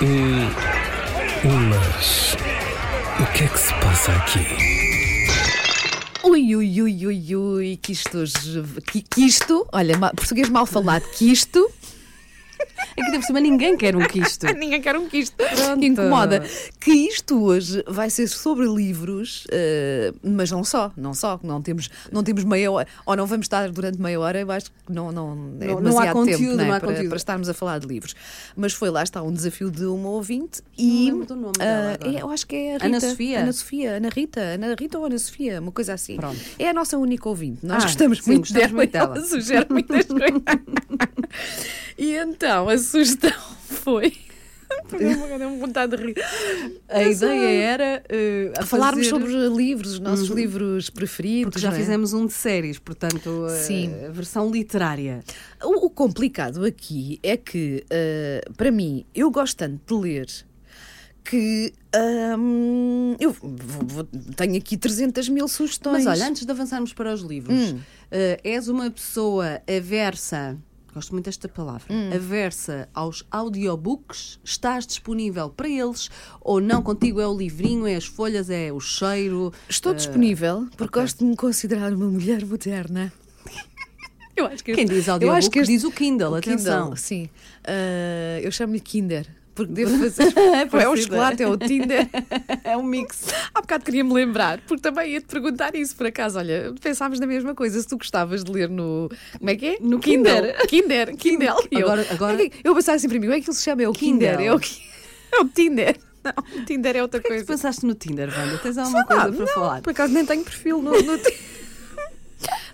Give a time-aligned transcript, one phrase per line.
[0.00, 2.36] Mas.
[3.20, 4.46] O que é que se passa aqui?
[6.22, 8.62] Ui, ui, ui, ui, ui, que isto hoje.
[8.86, 11.68] Que, que isto, olha, português mal falado, que isto.
[13.00, 14.46] É que, por cima, ninguém quer um quisto.
[14.54, 15.36] Ninguém quer um quisto.
[15.78, 16.42] Que incomoda.
[16.80, 21.38] Que isto hoje vai ser sobre livros, eh, mas não só, não só.
[21.42, 24.70] Não temos, não temos meia hora, ou não vamos estar durante meia hora, eu acho
[24.70, 27.08] que não, não, é Não- não há conteúdo, tempo não há para, conteúdo.
[27.08, 28.14] para estarmos a falar de livros.
[28.56, 31.04] Mas foi lá está um desafio de uma ouvinte Não e.
[31.10, 32.16] lembro do nome dela agora.
[32.18, 32.86] é, eu acho que é a Rita.
[32.86, 33.40] Ana Sofia?
[33.40, 36.16] Ana Sofia, Ana Rita, Ana Rita ou Ana Sofia, uma coisa assim.
[36.16, 36.38] Pronto.
[36.58, 37.64] É a nossa única ouvinte.
[37.64, 38.72] Nós Ah, gostamos sim, muito gostamos dela.
[38.74, 39.26] muito e ela dela.
[39.26, 40.42] sugere muitas coisas.
[41.96, 43.32] e então a sugestão
[43.68, 44.12] foi.
[44.90, 46.14] Deu-me vontade de rir.
[46.88, 48.02] A ideia era
[48.60, 51.52] uh, Falarmos sobre livros, os nossos livros preferidos.
[51.52, 51.76] Porque já é?
[51.76, 53.92] fizemos um de séries, portanto, a- Sim.
[54.06, 55.20] a versão literária.
[55.62, 60.26] O, o complicado aqui é que, eh, para mim, eu gosto tanto de ler
[61.24, 61.72] que
[62.38, 63.52] hum, eu vou-
[63.86, 64.04] vou-
[64.36, 66.04] tenho aqui 300 mil sugestões.
[66.04, 67.80] Mas olha, antes de avançarmos para os livros, Hum.
[68.10, 70.56] eh, és uma pessoa aversa,
[70.98, 72.10] gosto muito desta palavra, Hum.
[72.12, 76.82] aversa aos audiobooks, estás disponível para eles ou não?
[76.82, 79.52] Contigo é o livrinho, é as folhas, é o cheiro.
[79.68, 83.12] Estou disponível porque gosto de me considerar uma mulher moderna.
[84.36, 86.82] Eu acho que Quem diz eu audiobook acho que este- diz o Kindle, o atenção.
[86.84, 87.28] Kindle, sim.
[87.64, 89.26] Ah, eu chamo-lhe Kinder.
[89.58, 90.32] Porque devo fazer.
[90.38, 90.96] é o parecida.
[91.02, 92.08] chocolate, é o Tinder.
[92.62, 93.24] É um mix.
[93.54, 96.38] Há bocado queria-me lembrar, porque também ia-te perguntar isso por acaso.
[96.38, 97.80] Olha, pensámos na mesma coisa.
[97.80, 99.10] Se tu gostavas de ler no.
[99.38, 99.78] Como é que é?
[99.80, 100.54] No Kinder.
[100.68, 101.16] Kinder.
[101.16, 101.56] Kindle.
[101.72, 103.56] E eu, Agora- agora- "É que- Eu pensava assim para mim: o é que ele
[103.56, 103.82] se chama?
[103.82, 104.36] É o Kinder.
[104.36, 104.46] Kindle.
[104.46, 104.60] É o,
[105.40, 105.96] é o Tinder.
[106.22, 107.44] Não, o Tinder é outra Tu coisa.
[107.44, 108.58] pensaste no Tinder, Wanda?
[108.58, 109.80] Tens alguma coisa para não, falar?
[109.82, 111.38] Por acaso nem tenho perfil no, no Tinder.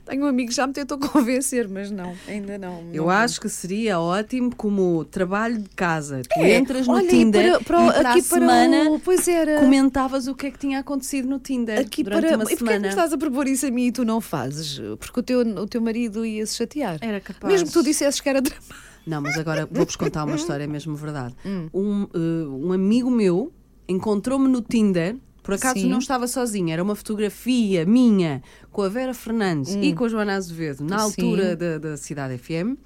[0.05, 2.85] Tenho um amigo que já me tentou convencer, mas não, ainda não.
[2.93, 6.21] Eu não- acho que seria ótimo como trabalho de casa.
[6.23, 8.91] Tu É, entras no olha, e Tinder para, para, e para aqui a para semana
[8.91, 9.61] o, pois era.
[9.61, 12.17] comentavas o que é que tinha acontecido no Tinder Aqui para.
[12.19, 12.89] uma e porquê é que semana.
[12.89, 14.81] estás a propor isso a mim e tu não fazes?
[14.99, 16.99] Porque o teu, o teu marido ia se chatear.
[17.01, 17.51] Era capaz.
[17.53, 18.61] Mesmo que tu dissesses que era drama.
[19.07, 21.35] Não, mas agora vou-vos contar uma história mesmo verdade.
[21.45, 21.69] Hum.
[21.75, 23.53] Um, eh, um amigo meu
[23.89, 25.17] encontrou-me no Tinder.
[25.45, 25.89] Por acaso Sim.
[25.91, 30.35] não estava sozinha, era uma fotografia minha com a Vera Fernandes e com a Joana
[30.35, 31.51] Azevedo na altura Hum.
[31.51, 31.57] Uhum.
[31.57, 32.77] da, da Cidade FM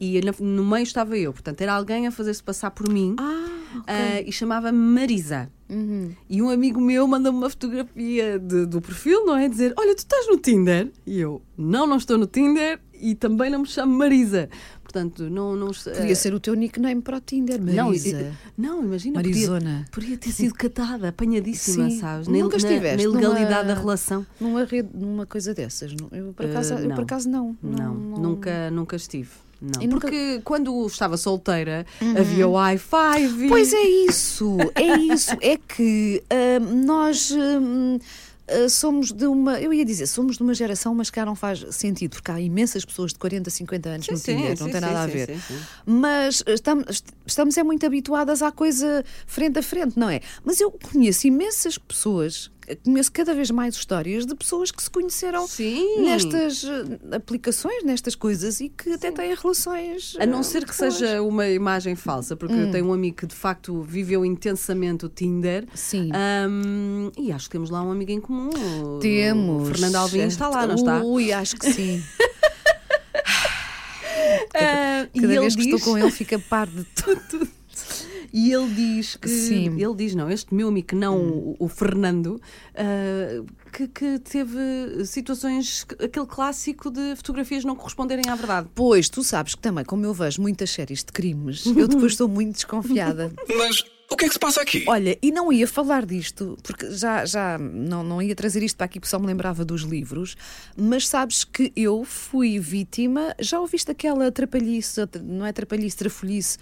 [0.00, 3.46] e na- no meio estava eu, portanto era alguém a fazer-se passar por mim Ah,
[3.86, 5.48] ah, e chamava-me Marisa.
[5.68, 6.10] Uhum.
[6.30, 9.46] E um amigo meu mandou-me uma fotografia de- do perfil, não é?
[9.50, 10.90] Dizer: Olha, tu estás no Tinder?
[11.06, 14.48] E eu: Não, não estou no Tinder e também não me chamo Marisa.
[14.88, 15.54] Portanto, não.
[15.54, 18.08] não Podia ser o teu nickname para o Tinder, não, Marisa.
[18.22, 19.84] e- não, imagina, Marisona.
[19.92, 22.00] Podia, podia ter sido catada, apanhadíssima, Sim.
[22.00, 22.26] sabes?
[22.26, 24.26] Nunca na, estiveste na ilegalidade numa- da relação.
[24.40, 25.92] Numa, rede, numa coisa dessas.
[25.92, 26.08] não?
[26.10, 26.94] Eu por acaso, Eh, eu não.
[26.96, 27.54] por acaso não.
[27.62, 29.28] Não, nunca, nunca estive.
[29.60, 29.82] Não.
[29.82, 30.12] E nunca- Uhum.
[30.12, 31.84] Porque quando estava solteira
[32.18, 33.48] havia o i5.
[33.48, 35.36] Pois é isso, é isso.
[35.42, 36.22] É que
[36.62, 37.98] hum, nós hum,
[38.48, 39.60] ah, somos de uma.
[39.60, 42.84] Eu ia dizer, somos de uma geração, mas cá não faz sentido, porque há imensas
[42.84, 45.36] pessoas de 40, 50 anos Sim, no sim, Tinder, sim, não tem nada a ver.
[45.84, 50.20] Mas estamos, estamos é muito habituadas à coisa frente a frente, não é?
[50.44, 52.50] Mas eu conheço imensas pessoas,
[52.84, 56.02] conheço cada vez mais histórias de pessoas que se conheceram Sim.
[56.02, 60.16] nestas eh, aplicações, nestas coisas e que até têm relações.
[60.20, 62.66] A não eh, ser que seja uma imagem falsa, porque Hum.
[62.66, 65.66] eu tenho um amigo que de facto viveu intensamente o Tinder.
[65.74, 66.10] Sim.
[66.12, 68.50] Ahm, e acho que temos lá um amigo em comum.
[69.00, 69.62] Temos.
[69.62, 71.02] O Fernando Alvim está lá, não está?
[71.02, 72.02] Ui, acho que sim.
[74.54, 77.48] Ah, e Cada ele vez que diz- estou com ele fica par de tudo.
[78.32, 79.28] E ele diz que.
[79.28, 79.80] Sim.
[79.80, 82.38] Ele diz, não, este meu amigo, não o, o Fernando,
[82.74, 83.42] ah,
[83.72, 84.58] que, que teve
[85.06, 85.86] situações.
[86.02, 88.68] aquele clássico de fotografias não corresponderem à verdade.
[88.74, 92.28] Pois, tu sabes que também, como eu vejo muitas séries de crimes, eu depois estou
[92.28, 93.32] muito desconfiada.
[93.56, 94.84] Mas o que é que se passa aqui?
[94.88, 98.86] Olha, e não ia falar disto, porque já, já não, não ia trazer isto para
[98.86, 100.34] aqui, porque só me lembrava dos livros,
[100.74, 106.56] mas sabes que eu fui vítima, já ouviste aquela trapalhice, não é trapalhice, trafolhice,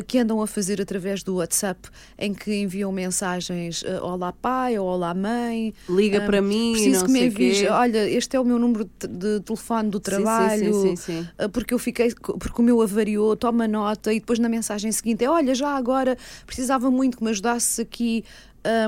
[0.00, 1.88] que andam a fazer através do WhatsApp,
[2.18, 5.74] em que enviam mensagens, eh, olá pai, ou olá mãe.
[5.88, 7.68] Liga ah, para mim, Preciso que me envies, quê.
[7.68, 11.28] olha, este é o meu número de, telefone do trabalho, sim, sim, sim.
[11.36, 15.24] ah, porque eu fiquei, porque o meu avariou, toma nota, e depois na mensagem seguinte
[15.24, 16.16] é: olha, já agora
[16.46, 18.24] precisava muito que me ajudasses aqui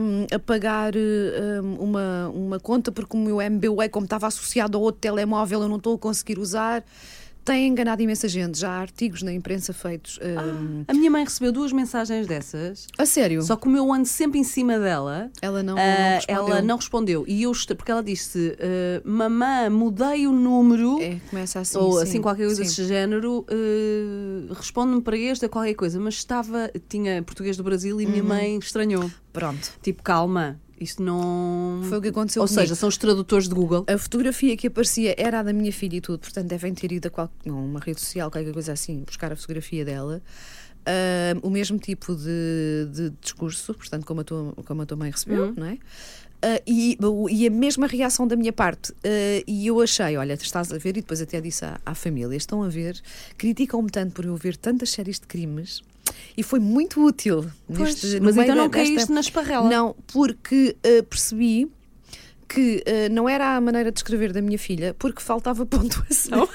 [0.01, 4.81] hum, a pagar hum, uma, uma conta, porque o meu MBWay, como estava associado a
[4.81, 6.85] outro telemóvel, eu não estou a conseguir usar.
[7.45, 8.59] Tem enganado imensa gente.
[8.59, 10.19] Já há artigos na imprensa feitos.
[10.23, 12.87] hum, A minha mãe recebeu duas mensagens dessas.
[12.97, 13.43] a sério?
[13.43, 15.31] Só que o meu ando sempre em cima dela.
[15.43, 16.47] Ela não, Ah, não respondeu.
[16.49, 17.25] ela não respondeu.
[17.29, 21.01] E eu, porque ela disse: ah, Mamã, mudei o número.
[21.01, 21.79] É, começa assim.
[21.79, 22.69] ou sim, assim qualquer coisa sim.
[22.69, 25.99] desse género, ah, responde-me para este a qualquer coisa.
[26.01, 28.29] Mas estava, tinha português do Brasil e minha Uhum.
[28.29, 29.11] mãe estranhou.
[29.33, 29.73] Pronto.
[29.83, 31.81] Tipo, calma, isto não.
[31.89, 32.63] Foi o que aconteceu Ou comigo.
[32.63, 33.85] seja, são os tradutores de Google.
[33.89, 37.09] A fotografia que aparecia era a da minha filha e tudo, portanto devem ter ido
[37.09, 40.23] a qual, não, uma rede social, qualquer coisa assim, buscar a fotografia dela.
[40.87, 45.11] Ah, o mesmo tipo de, de discurso, portanto, como a tua, como a tua mãe
[45.11, 45.79] recebeu, não é?
[46.43, 46.99] Ah, e,
[47.31, 48.93] e a mesma reação da minha parte.
[49.03, 52.37] Ah, e eu achei, olha, estás a ver, e depois até disse à, à família:
[52.37, 53.01] estão a ver,
[53.39, 55.83] criticam-me tanto por eu ver tantas séries de crimes.
[56.37, 57.45] E foi muito útil.
[57.67, 59.69] Pois, neste, mas então não de- desta- caíste na esparrela.
[59.69, 61.69] Não, porque ah, percebi
[62.49, 66.49] que ah, não era a maneira de escrever da minha filha, porque faltava pontuação.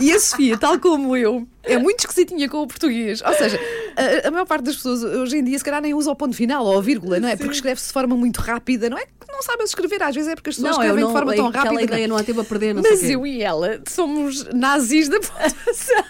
[0.00, 3.22] e a Sofia, tal como eu, é muito esquisitinha com o português.
[3.22, 3.58] Ou seja,
[3.96, 6.34] a, a maior parte das pessoas hoje em dia, se calhar, nem usa o ponto
[6.36, 7.36] final ou a vírgula, não é?
[7.36, 8.88] Porque escreve-se de forma muito rápida.
[8.88, 11.10] Não é que não sabem escrever, às vezes é porque as pessoas Não, escrevem não,
[11.12, 11.82] de forma tão aquela rápida.
[11.84, 16.04] ideia não há tempo a perder, não Mas eu e ela somos nazis da pontuação.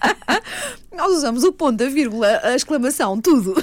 [0.92, 3.54] Nós usamos o ponto, a vírgula, a exclamação, tudo.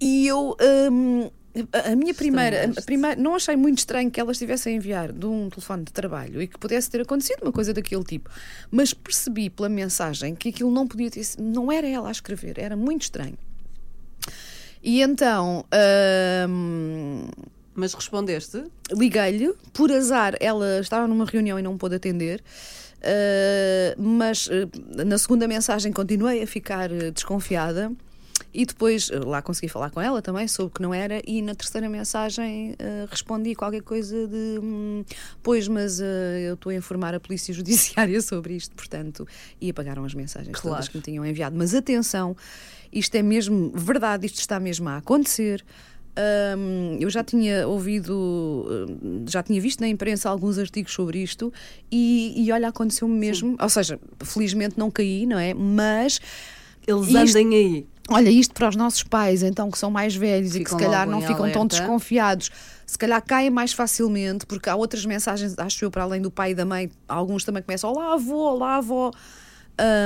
[0.00, 0.56] E eu.
[0.90, 1.30] hum,
[1.72, 3.20] a minha primeira, a primeira.
[3.20, 6.46] Não achei muito estranho que ela estivesse a enviar de um telefone de trabalho e
[6.48, 8.30] que pudesse ter acontecido uma coisa daquele tipo.
[8.70, 11.22] Mas percebi pela mensagem que aquilo não podia ter.
[11.24, 13.36] sido- Não era ela a escrever, era muito estranho.
[14.82, 15.64] E então.
[16.48, 17.28] hum,
[17.74, 18.64] Mas respondeste?
[18.90, 22.42] liguei-lhe, por azar, ela estava numa reunião e não pôde atender.
[23.04, 24.70] Uh, mas uh,
[25.04, 27.90] na segunda mensagem continuei a ficar uh, desconfiada
[28.54, 31.54] e depois uh, lá consegui falar com ela também, soube que não era, e na
[31.54, 35.04] terceira mensagem uh, respondi qualquer coisa de hum,
[35.42, 36.04] pois, mas uh,
[36.46, 39.26] eu estou a informar a polícia judiciária sobre isto, portanto,
[39.60, 40.76] e apagaram as mensagens Claro.
[40.76, 41.56] todas que me tinham enviado.
[41.56, 42.36] Mas atenção,
[42.92, 45.64] isto é mesmo verdade, isto está mesmo a acontecer.
[46.58, 48.66] Hum, eu já tinha ouvido,
[49.02, 51.50] hum, já tinha visto na imprensa alguns artigos sobre isto
[51.90, 53.56] e, e olha, aconteceu-me mesmo.
[53.58, 55.54] Ou seja, felizmente não caí, não é?
[55.54, 56.20] Mas
[56.86, 57.86] Eles Isto- andem aí.
[58.08, 60.78] Olha, isto para os nossos pais, então, que são mais velhos e que se Ficam
[60.90, 61.66] calhar não ficam tão alerta.
[61.78, 62.50] desconfiados,
[62.84, 66.50] se calhar caem mais facilmente, porque há outras mensagens, acho eu, para além do pai
[66.50, 69.10] e da mãe, alguns também começam: Olá, avô, olá, avó.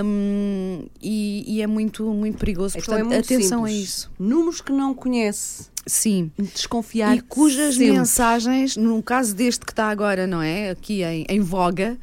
[0.04, 2.78] Hum, e, e é muito, muito perigoso.
[2.78, 3.88] Então é Portanto, muito atenção a simples.
[3.88, 4.10] isso.
[4.18, 5.68] Números que não conhece.
[5.86, 6.30] Sim.
[6.38, 7.16] Desconfiar.
[7.16, 7.92] E cujas sempre.
[7.92, 10.70] mensagens, no caso deste que está agora, não é?
[10.70, 11.96] Aqui em, em voga,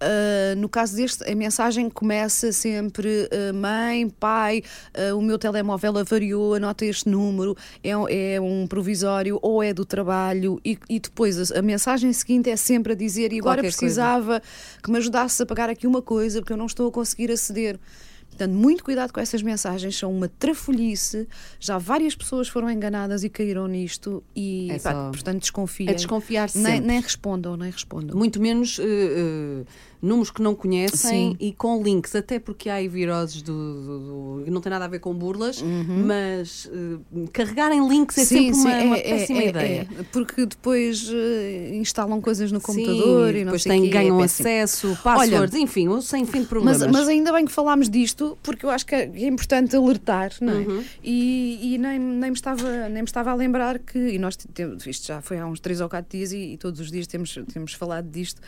[0.00, 4.62] ah, no caso deste, a mensagem começa sempre: ah, mãe, pai,
[4.94, 9.72] ah, o meu telemóvel avariou, anota este número, é, um- é um provisório ou é
[9.74, 10.60] do trabalho.
[10.64, 13.76] E, e depois a, a mensagem seguinte é sempre a dizer: e agora Qualquer coisa.
[13.78, 14.42] precisava
[14.82, 17.78] que me ajudasse a pagar aqui uma coisa porque eu não estou a conseguir aceder.
[18.28, 21.26] Portanto, muito cuidado com essas mensagens, são uma trafolhice.
[21.58, 25.88] Já várias pessoas foram enganadas e caíram nisto e, É pá, só- portanto, desconfiem.
[25.90, 26.86] É desconfiar nem, sempre.
[26.86, 28.16] nem respondam, nem respondam.
[28.16, 29.64] Muito menos eh, eh,
[30.02, 31.36] números que não conhecem Sim.
[31.38, 34.88] e com links, até porque há aí viroses do, do- do- não tem nada a
[34.88, 35.62] ver com burlas,
[36.06, 39.86] mas eh, carregarem links é sempre uma, uma péssima ideia.
[39.98, 44.18] é, porque depois eh, instalam coisas no Sim, computador e não depois têm, é ganham
[44.18, 44.48] péssimo.
[44.48, 46.80] acesso, passwords, enfim, um sem fim de problemas.
[46.82, 50.52] Mas, mas ainda bem que falámos disto, porque eu acho que é importante alertar, não
[50.52, 50.56] é?
[50.56, 50.84] Uhum.
[51.02, 54.86] E, e nem, nem, me estava, nem me estava a lembrar que, e nós temos,
[54.86, 57.38] isto já foi há uns três ou quatro dias e, e todos os dias temos,
[57.52, 58.40] temos falado disto,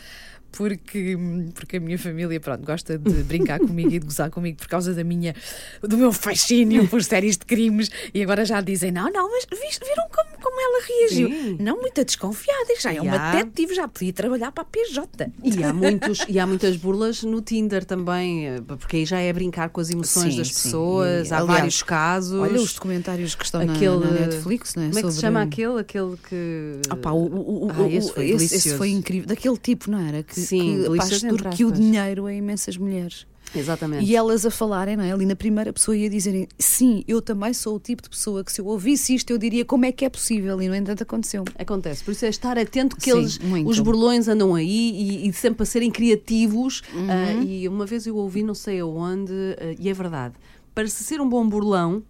[0.57, 1.17] porque,
[1.55, 4.93] porque a minha família, pronto, gosta de brincar comigo e de gozar comigo por causa
[4.93, 5.35] da minha,
[5.81, 9.83] do meu fascínio por séries de crimes, e agora já dizem, não, não, mas viste-
[9.83, 11.27] viram como, como ela reagiu?
[11.29, 11.57] Sim.
[11.59, 13.31] Não, muito desconfiada, já é uma Já.
[13.35, 15.31] detetive, já podia trabalhar para a PJ.
[15.43, 19.31] E há, muitos, e há muitas burlas no Tinder também, eh, porque aí já é
[19.33, 20.63] brincar com as emoções Sim, das sim.
[20.63, 22.39] pessoas, E, há aliás, vários casos.
[22.39, 24.87] Olha os documentários que estão na- Aquele- na, Netflix, não é?
[24.87, 25.79] Como é que se Sobre- chama aquele?
[25.79, 26.79] Aquele que.
[26.89, 29.27] Ah, pá, o, o, o, Ah, esse foi esse, esse foi incrível.
[29.27, 30.21] Daquele tipo, não era?
[30.23, 31.79] Que, Sim, que entre extorquiu aspas.
[31.79, 33.25] dinheiro a imensas mulheres.
[33.55, 34.03] Exatamente.
[34.03, 35.11] E elas a falarem, não é?
[35.11, 38.51] Ali na primeira pessoa ia dizerem: Sim, eu também sou o tipo de pessoa que
[38.51, 40.59] se eu ouvisse isto eu diria como é que é possível.
[40.61, 41.43] E no entanto aconteceu.
[41.57, 43.69] Acontece, por isso é estar atento que Sim, eles, muito.
[43.69, 44.91] os burlões andam aí
[45.23, 46.81] e, e sempre a serem criativos.
[46.93, 47.07] Uhum.
[47.09, 50.33] ah, e uma vez eu ouvi, não sei aonde, ah, e é verdade,
[50.73, 52.03] para se ser um bom burlão,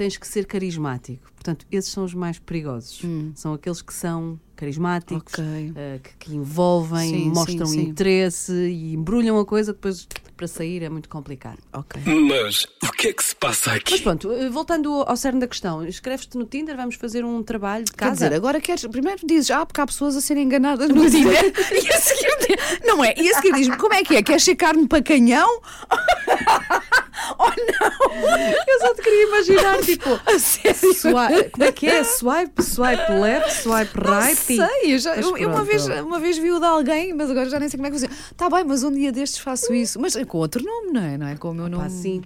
[0.00, 1.30] tens que ser carismático.
[1.34, 3.02] Portanto, esses são os mais perigosos.
[3.34, 5.68] São aqueles que são carismáticos, Hum.
[5.68, 5.72] Ok.
[5.76, 7.88] ah, que, que envolvem, Sim, mostram sim, sim.
[7.88, 11.58] interesse e embrulham a coisa que depois para sair é muito complicado.
[11.70, 12.00] Ok.
[12.26, 14.00] Mas o que é que se passa Mas aqui?
[14.00, 17.92] pronto, eh, voltando ao cerne da questão, escreves-te no Tinder, vamos fazer um trabalho de
[17.92, 18.12] Quer casa.
[18.14, 18.86] dizer, agora queres.
[18.86, 21.34] Primeiro dizes, ah, porque há pessoas a serem enganadas no Tinder.
[21.84, 22.58] e a seguir.
[22.86, 23.12] Não é?
[23.18, 24.22] E a seguir diz-me, como é que é?
[24.22, 25.60] Queres ser carne para canhão?
[27.46, 28.26] oh não!
[28.68, 30.94] Eu só te queria imaginar, tipo, A sério?
[30.94, 32.04] swipe, como é que é?
[32.04, 34.56] Swipe, swipe left, swipe right.
[34.56, 37.30] Não sei, eu, já- eu- eu uma, vez, uma vez vi o de alguém, mas
[37.30, 38.10] agora já nem sei como é que fazer.
[38.30, 40.00] Está bem, mas um dia destes faço isso.
[40.00, 41.16] Mas com outro nome, não é?
[41.18, 41.82] Não é com o meu nome.
[41.84, 42.22] Pá, sim.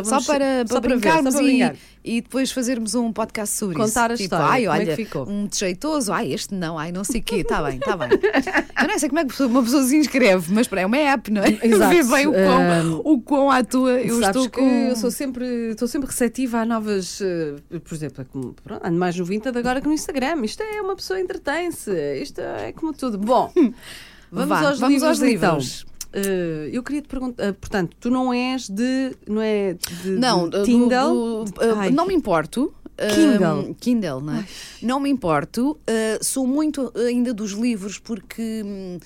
[0.00, 1.76] Então Só para, para só para ver, brincarmos só para e, brincar.
[2.04, 4.24] e depois fazermos um podcast sobre Contar a isso.
[4.24, 5.28] história, Ai, como é olha, que ficou?
[5.28, 8.08] um jeitoso, ai, este não, ai, não sei o quê, está bem, está bem.
[8.82, 11.42] Eu não sei como é que uma pessoa se inscreve, mas é uma app, não
[11.42, 11.58] é?
[11.66, 11.94] Exato.
[11.94, 14.68] Vê bem o quão, Um, o quão à tua eu estou que com.
[14.68, 18.98] eu sou sempre, estou sempre receptiva a novas, eh, por exemplo, é como, pronto, ando
[18.98, 20.44] mais no Vinted agora que no Instagram.
[20.44, 21.90] Isto é uma pessoa entretém-se,
[22.22, 23.18] isto é como tudo.
[23.18, 23.50] Bom,
[24.30, 25.84] vamos Vá, aos vamos livros aos livros.
[25.86, 25.95] então.
[26.18, 30.48] Eh, eu queria te perguntar, eh, portanto, tu não és de, não é de, Não,
[30.48, 31.44] de do- Kindle?
[31.44, 32.72] do- uh, Ai, não me importo.
[32.86, 33.76] uh, Kindle.
[33.78, 34.44] Kindle, não é?
[34.80, 35.72] Não me importo.
[35.72, 38.98] uh, sou muito ainda dos livros porque hum,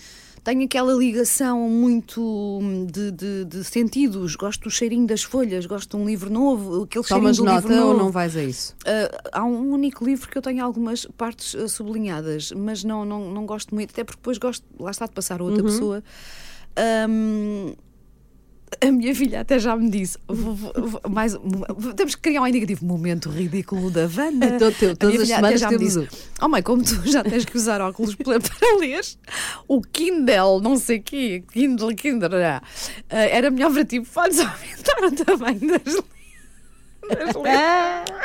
[0.44, 4.36] tenho aquela ligação muito hum, de, de- de sentidos.
[4.36, 7.66] Gosto do cheirinho das folhas, gosto de um livro novo, aquele Tomas cheirinho do nota
[7.68, 8.04] livro ou novo.
[8.04, 8.76] não vais a isso?
[8.86, 13.28] Uh, há um único livro que eu tenho algumas partes uh, sublinhadas, mas não, não,
[13.32, 16.04] não gosto muito, até porque depois gosto, lá está, de passar a outra pessoa.
[17.08, 17.74] Um,
[18.82, 21.36] a minha filha até já me disse: vou- vou- vou- mais,
[21.96, 24.58] temos que criar um indicativo momento ridículo da Wanda.
[24.72, 26.08] Teu, A todas as semanas já temos disse,
[26.40, 29.00] Oh mãe, como tu já tens que usar óculos para, para ler,
[29.68, 32.62] o Kindle, não sei o quê, Kindle, Kindle, ah,
[33.10, 36.19] era melhor para ti, podes aumentar o tamanho das, das letras.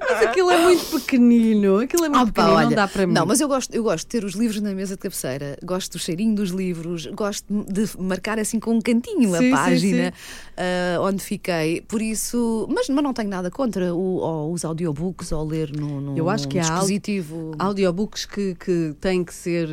[0.00, 3.06] Mas aquilo é muito pequenino, aquilo é muito Ah, pá, pequenino, olha, não dá para
[3.06, 3.12] mim.
[3.12, 5.92] Não, mas eu gosto, eu gosto de ter os livros na mesa de cabeceira, gosto
[5.92, 10.14] do cheirinho dos livros, gosto de marcar assim com um cantinho Sim, a sim, página
[10.56, 11.80] ah, onde fiquei.
[11.82, 16.00] Por isso, mas, mas não tenho nada contra o, ou os audiobooks ou ler no,
[16.00, 17.52] no Eu acho que há dispositivo.
[17.58, 19.68] audiobooks que, que têm que ser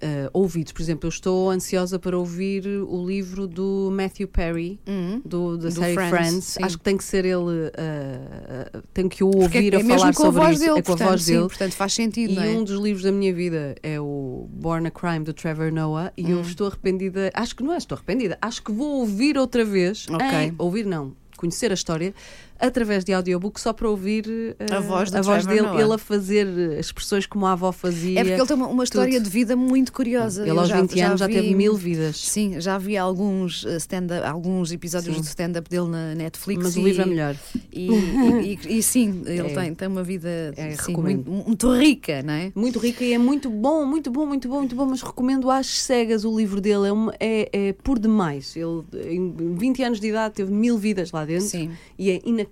[0.00, 0.72] eh, ouvidos.
[0.72, 4.78] Por exemplo, eu estou ansiosa para ouvir o livro do Matthew Perry,
[5.24, 6.56] do, da Hum, Do série Friends, Friends.
[6.62, 9.82] Acho que tem que ser ele, eh, eh, tenho que o Porque ouvir é a
[9.82, 10.60] mesmo falar a sobre voz isso.
[10.66, 11.48] dele, é com a portanto, voz sim, dele.
[11.48, 12.48] portanto faz sentido, E é?
[12.50, 16.24] um dos livros da minha vida é o Born a Crime do Trevor Noah e
[16.24, 16.30] Hum.
[16.30, 20.06] eu estou arrependida, acho que não é, estou arrependida, acho que vou ouvir outra vez,
[20.08, 22.12] em- ouvir não, conhecer a história
[22.58, 24.26] através de audiobook só para ouvir
[24.58, 25.80] eh, A voz a voz dele, Noah.
[25.82, 28.20] ele a fazer eh, expressões como a avó fazia.
[28.20, 30.42] É porque ele tem uma, uma história de vida muito curiosa.
[30.42, 32.16] Ele Eu aos já- 20 anos já vi- teve mil vidas.
[32.16, 35.20] Sim, já vi alguns, uh, stand alguns episódios Sim.
[35.20, 36.62] do stand-up dele na Netflix.
[36.64, 37.36] Mas e, o livro é melhor.
[37.72, 39.54] E, e- e- e sim, ele É.
[39.54, 42.52] tem, tem uma vida É, sim, muito, muito rica, não é?
[42.54, 45.66] Muito rica e é muito bom, muito bom, muito bom, muito bom, mas recomendo às
[45.66, 48.56] cegas o livro dele, é, uma- é, é por demais.
[48.56, 48.82] Ele,
[49.14, 51.70] em 20 anos de idade, teve mil vidas lá dentro Sim.
[51.98, 52.47] e é inacreditável.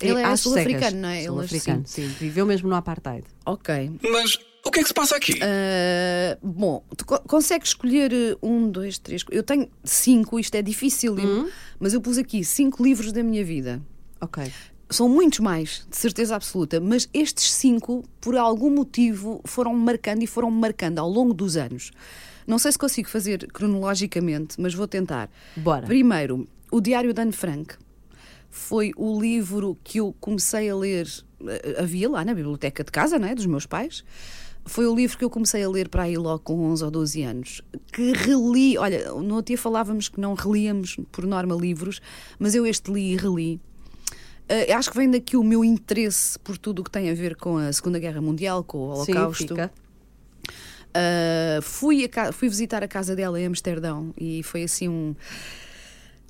[0.00, 1.22] Ele é às sul-africano, não é?
[1.24, 2.06] Sul-africano, sim.
[2.18, 3.24] Viveu mesmo no apartheid.
[3.46, 3.92] Ok.
[4.10, 5.32] Mas o que é que se passa aqui?
[5.34, 9.24] Uh, bom, tu co- consegues escolher uh, um, dois, três.
[9.30, 11.48] Eu tenho cinco, isto é difícil, Hum.
[11.78, 13.80] mas eu pus aqui cinco livros da minha vida.
[14.20, 14.52] Ok.
[14.90, 20.26] São muitos mais, de certeza absoluta, mas estes cinco, por algum motivo, foram marcando e
[20.26, 21.92] foram marcando ao longo dos anos.
[22.44, 25.30] Não sei se consigo fazer cronologicamente, mas vou tentar.
[25.56, 25.86] Bora.
[25.86, 27.74] Primeiro, o Diário de Anne Frank
[28.50, 31.06] foi o livro que eu comecei a ler,
[31.46, 33.34] eh, havia lá na biblioteca de casa, não é?
[33.34, 34.04] dos meus pais.
[34.66, 37.22] Foi o livro que eu comecei a ler para aí logo com 11 ou 12
[37.22, 37.62] anos.
[37.92, 42.00] Que reli, olha, no outro dia falávamos que não relíamos por norma livros,
[42.38, 43.60] mas eu este li e reli.
[44.48, 47.36] Eh, acho que vem daqui o meu interesse por tudo o que tem a ver
[47.36, 49.48] com a Segunda Guerra Mundial, com o Sim, Holocausto.
[49.48, 49.72] fica.
[50.90, 55.14] Uh, fui, a ca- fui visitar a casa dela em Amsterdão e foi assim um.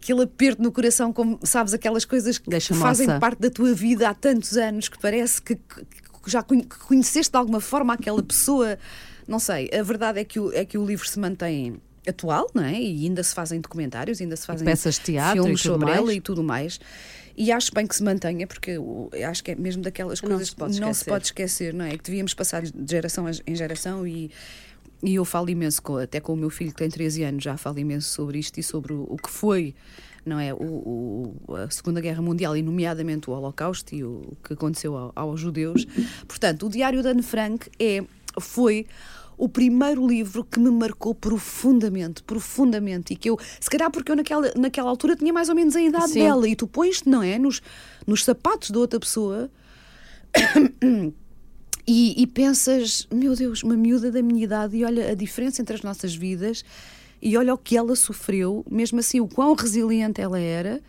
[0.02, 2.48] Aquele aperto no coração, como sabes, aquelas coisas que
[2.80, 5.84] fazem parte da tua vida há tantos anos que parece que, que-
[6.26, 8.78] já conheceste de alguma forma aquela pessoa.
[9.28, 12.64] Não sei, a verdade é que o, é que o livro se mantém atual, não
[12.64, 12.72] é?
[12.80, 15.98] E ainda se fazem documentários, ainda se fazem peças de teatro filmes tudo sobre mais.
[15.98, 16.80] ela e tudo mais.
[17.36, 18.72] E acho bem que se mantenha, porque
[19.26, 21.84] acho que é mesmo daquelas Não coisas se pode que não se pode esquecer, não
[21.84, 21.90] é?
[21.96, 24.30] Que devíamos passar de geração em geração e,
[25.02, 27.56] e eu falo imenso, com- até com o meu filho que tem 13 anos, já
[27.56, 29.74] falo imenso sobre isto e sobre o, o que foi,
[30.26, 30.52] não é?
[30.52, 35.12] O, o- a Segunda Guerra Mundial e, nomeadamente, o Holocausto e o que aconteceu ao-
[35.16, 35.86] aos judeus.
[36.28, 38.04] Portanto, o Diário de Anne Frank é,
[38.38, 38.86] foi
[39.38, 44.16] o primeiro livro que me marcou profundamente, profundamente, e que eu, se calhar porque eu
[44.16, 46.18] naquela, naquela altura tinha mais ou menos a idade Sim.
[46.18, 47.38] dela, e tu pões-te, não é?
[47.38, 47.62] Nos,
[48.06, 49.50] nos sapatos da outra pessoa
[51.90, 55.74] e, e pensas, meu Deus, uma miúda da minha idade, e olha a diferença entre
[55.74, 56.64] as nossas vidas.
[57.20, 60.80] e olha o que ela sofreu, mesmo assim, o quão resiliente ela era.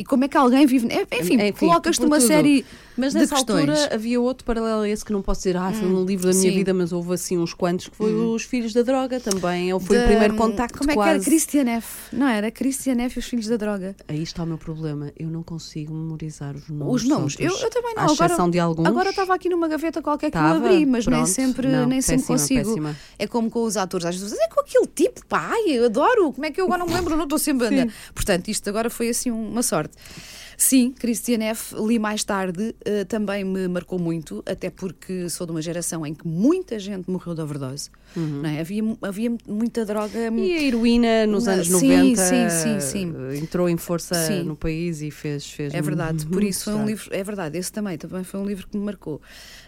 [0.00, 0.86] E como é que alguém vive.
[1.12, 2.26] Enfim, Enfim, colocas-te uma tudo.
[2.28, 2.64] série
[2.96, 3.68] Mas de nessa questões.
[3.68, 3.70] Hum.
[3.72, 6.32] altura havia outro paralelo a esse que não posso dizer, ah, foi um livro da
[6.36, 6.56] minha sim.
[6.56, 9.72] vida, mas houve assim uns quantos que foi Os Filhos da Droga também.
[9.72, 11.10] Ou foi da- o primeiro contacto Como é quase.
[11.10, 11.24] que era?
[11.24, 12.16] Christian F.
[12.16, 12.50] Não era?
[12.50, 13.18] Christian F.
[13.18, 13.94] e os Filhos da Droga.
[14.08, 15.12] Aí está o meu problema.
[15.18, 16.94] Eu não consigo memorizar os nomes.
[17.02, 17.36] Os nomes.
[17.38, 18.02] Eu, eu também não.
[18.02, 18.86] À exceção agora, de alguns.
[18.86, 21.28] Agora estava aqui numa gaveta qualquer que eu abri, mas nem Pronto.
[21.30, 22.64] sempre, Não, nem sempre péssima, consigo.
[22.68, 22.96] péssima.
[23.18, 24.06] É como com os atores.
[24.06, 26.32] Às vezes é com aquele tipo, pá, ai, eu adoro.
[26.32, 27.16] Como é que eu agora não me lembro?
[27.16, 27.92] Não estou sempre a andar.
[28.14, 29.89] Portanto, isto agora foi assim uma sorte.
[29.94, 30.49] goed.
[30.60, 31.74] Sim, Christian F.
[31.74, 36.12] li mais tarde, eh, também me marcou muito, até porque sou de uma geração em
[36.12, 37.88] que muita gente morreu de overdose.
[38.14, 38.60] Não é?
[38.60, 40.18] havia, havia muita droga.
[40.18, 41.72] E a heroína nos anos sim,
[42.12, 43.14] 90 sim, sim, sim.
[43.30, 44.42] eh, entrou em força Sim.
[44.42, 45.46] no país e fez.
[45.50, 48.44] fez É verdade, por isso foi um livro, é verdade, esse também, também foi um
[48.44, 49.20] livro que me marcou.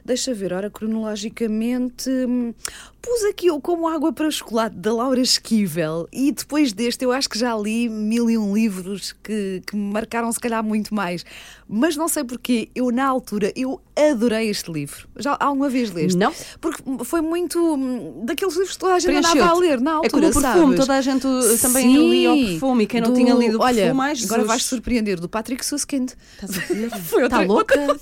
[0.05, 2.53] Deixa ver, ora, cronologicamente, hum,
[3.01, 7.29] pus aqui o Como Água para Chocolate, da Laura Esquivel, e depois deste eu acho
[7.29, 11.25] que já li mil e um livros que, que me marcaram se calhar muito mais,
[11.69, 15.07] mas não sei porquê, eu na altura, eu adorei este livro.
[15.19, 16.17] Já alguma vez leste?
[16.17, 16.33] Não.
[16.61, 19.95] Porque foi muito hum, daqueles livros que toda a gente andava a ler na É
[19.95, 20.81] altura, como o perfume, sabes?
[20.81, 23.57] toda a gente uh, também Sim, lia o perfume e quem não do- tinha lido
[23.57, 24.47] o perfume, olha, mais agora Jesus.
[24.49, 25.63] vais surpreender, do Patrick.
[25.63, 26.91] Estás a ver?
[26.91, 27.97] Foi Está outra- louca?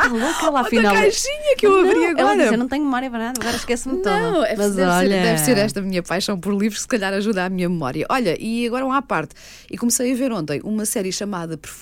[0.00, 0.94] Está louca lá, afinal.
[0.94, 2.42] caixinha que eu abri Não, Ela agora.
[2.42, 4.30] diz, eu não tenho memória para nada, agora esquece-me toda.
[4.30, 5.08] Não, é, Mas deve, olha...
[5.10, 8.06] ser, deve ser esta minha paixão por livros se calhar ajuda a minha memória.
[8.08, 9.34] Olha, e agora um à parte.
[9.70, 11.79] E comecei a ver ontem uma série chamada Perfume,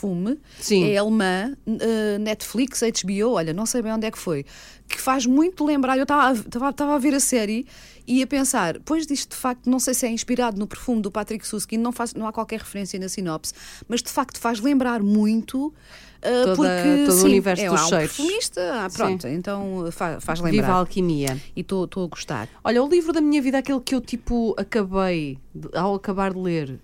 [0.61, 0.85] Sim.
[0.91, 4.45] é alemã, eh, Netflix, HBO, olha, não sei bem onde é que foi,
[4.89, 7.67] que faz muito lembrar, eu estava a- ver a série
[8.07, 11.11] e a pensar, pois disto de facto, não sei se é inspirado no perfume do
[11.11, 13.53] Patrick Suskind, não, faz, não há qualquer referência na sinopse,
[13.87, 15.73] mas de facto faz lembrar muito.
[16.21, 18.17] eh, Toda- porque, todo o sim, universo é, dos há um cheiros.
[18.17, 20.73] perfumista, ah, pronto, então fa- faz Viva a lembrar.
[20.79, 21.41] alquimia.
[21.55, 22.49] E estou a gostar.
[22.65, 26.41] Olha, o livro da minha vida, aquele que eu tipo acabei, de- ao acabar de
[26.41, 26.81] ler.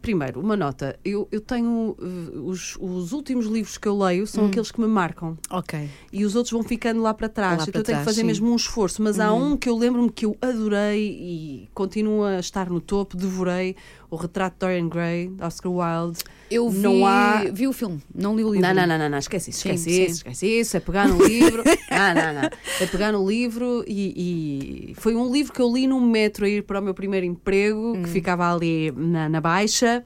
[0.00, 0.98] Primeiro, uma nota.
[1.04, 1.96] Eu, eu tenho.
[1.98, 5.36] uh, os, os últimos livros que eu leio são aqueles que me marcam.
[5.50, 5.88] Ok.
[6.12, 7.58] E os outros vão ficando lá para trás.
[7.58, 8.22] Lá então para eu tenho que trás, fazer sim.
[8.22, 8.26] Uhum.
[8.28, 9.02] mesmo um esforço.
[9.02, 13.16] Mas há um que eu lembro-me que eu adorei e continua a estar no topo,
[13.16, 13.76] devorei.
[14.10, 16.18] O Retrato de Dorian Gray, de Oscar Wilde.
[16.50, 18.66] Eu vi, Não há- vi o filme, não li o livro.
[18.66, 20.02] Não, não, não, não, não, esquece isso, Sim, esquece sim.
[20.04, 21.62] isso, esquece isso, é pegar no livro.
[21.90, 22.50] não, não, não.
[22.80, 26.48] É pegar no livro e, e foi um livro que eu li num metro a
[26.48, 28.02] ir para o meu primeiro emprego, Hum.
[28.02, 30.02] que ficava ali na, na Baixa.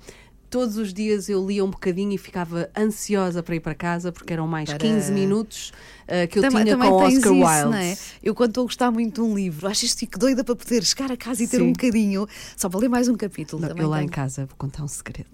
[0.50, 4.32] Todos os dias eu lia um bocadinho e ficava ansiosa para ir para casa, porque
[4.34, 5.72] eram mais Para- 15 minutos
[6.08, 7.76] ah, que eu Também, tinha também com Oscar isso, Wilde.
[7.76, 7.96] é?
[8.22, 10.82] Eu, quando estou a gostar muito de um livro, acho isto fico doida para poder
[10.84, 11.62] chegar a casa e ter Sim.
[11.64, 13.62] um bocadinho, só para ler mais um capítulo.
[13.62, 14.12] Não, também eu lá em tenho.
[14.12, 15.28] casa vou contar um segredo.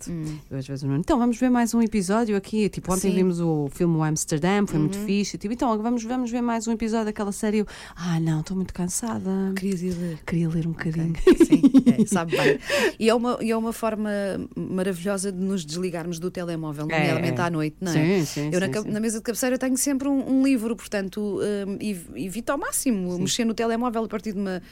[0.50, 0.96] Eu às vezes não.
[0.96, 2.68] Então vamos ver mais um episódio aqui.
[2.68, 3.08] Tipo, ontem Sim.
[3.10, 3.14] Uhum.
[3.14, 5.36] vimos o filme O Amsterdam, foi muito fixe.
[5.38, 7.58] Tipo, então vamos, vamos ver mais um episódio daquela série.
[7.58, 9.30] Eu, ah, não, estou muito cansada.
[9.56, 10.18] Querias ir ler.
[10.26, 11.14] Queria ler um bocadinho.
[11.46, 11.62] Sim,
[12.02, 12.58] é, sabe bem.
[12.98, 14.10] E é, uma, e é uma forma
[14.56, 17.44] maravilhosa de nos desligarmos do telemóvel, É, nomeadamente é.
[17.44, 17.94] à noite, não é?
[17.94, 18.90] Sim, sim, Eu na, sim, ca- sim.
[18.90, 23.18] na mesa de cabeceira tenho sempre um, um livro, portanto, hum, ev- evito ao máximo
[23.18, 24.62] mexer no telemóvel a partir de uma,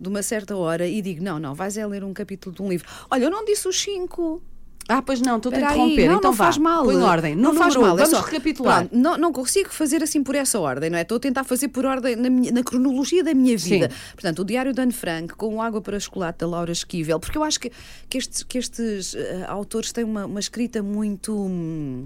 [0.00, 2.68] de uma certa hora e digo: não, não, vais é ler um capítulo de um
[2.68, 2.88] livro.
[3.10, 4.42] Olha, eu não disse os cinco.
[4.88, 6.08] Ah, pois não, estou a interromper.
[6.08, 6.84] não, então não vá, faz mal.
[6.84, 7.36] Põe ordem.
[7.36, 7.94] Não No faz um, mal.
[7.96, 8.88] é Vamos só- recapitular.
[8.88, 11.02] Pronto, não, não consigo fazer assim por essa ordem, não é?
[11.02, 13.88] Estou a tentar fazer por ordem na, minha- na cronologia da minha vida.
[13.88, 13.96] Sim.
[14.14, 17.38] Portanto, o Diário de Anne Frank com o Água para Chocolate da Laura Esquivel, porque
[17.38, 17.70] eu acho que,
[18.10, 21.32] que estes, que estes eh, autores têm uma, uma escrita muito.
[21.32, 22.04] hum,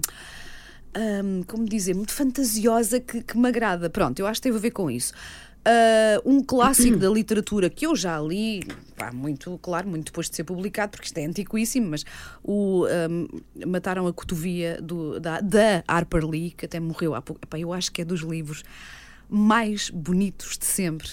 [0.95, 3.89] hum, como dizer, muito fantasiosa que, que me agrada.
[3.89, 5.13] Pronto, eu acho que teve a ver com isso.
[5.69, 8.61] Ah, um clássico da literatura que eu já li,
[8.95, 12.05] pá, muito, claro, muito depois de ser publicado, porque isto é antiquíssimo, mas
[12.41, 13.27] o hum,
[13.65, 17.41] Mataram a Cotovia do, da, da Harper Lee, que até morreu há pouco.
[17.43, 18.63] Epá, eu acho que é dos livros
[19.29, 21.09] mais bonitos de sempre.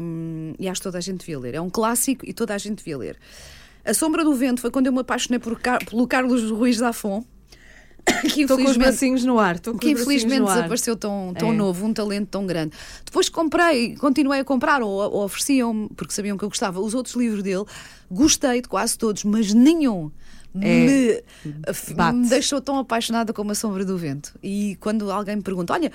[0.00, 1.54] Hum, e acho que toda a gente devia ler.
[1.54, 3.18] É um clássico e toda a gente devia ler.
[3.84, 7.22] A Sombra do Vento foi quando eu me apaixonei por pelo Carlos Ruiz Zafon.
[8.34, 9.58] Que Estou com os bracinhos no ar.
[9.60, 11.54] Que infelizmente desapareceu tão, tão É.
[11.56, 12.72] novo, um talento tão grande.
[13.04, 17.14] Depois comprei, continuei a comprar, ou, ou ofereciam-me, porque sabiam que eu gostava, os outros
[17.14, 17.64] livros dele.
[18.10, 20.10] Gostei de quase todos, mas nenhum
[20.54, 20.86] É.
[20.86, 21.22] me,
[21.94, 22.16] Bate.
[22.16, 24.34] me deixou tão apaixonada como A Sombra do Vento.
[24.42, 25.90] E quando alguém me pergunta, olha,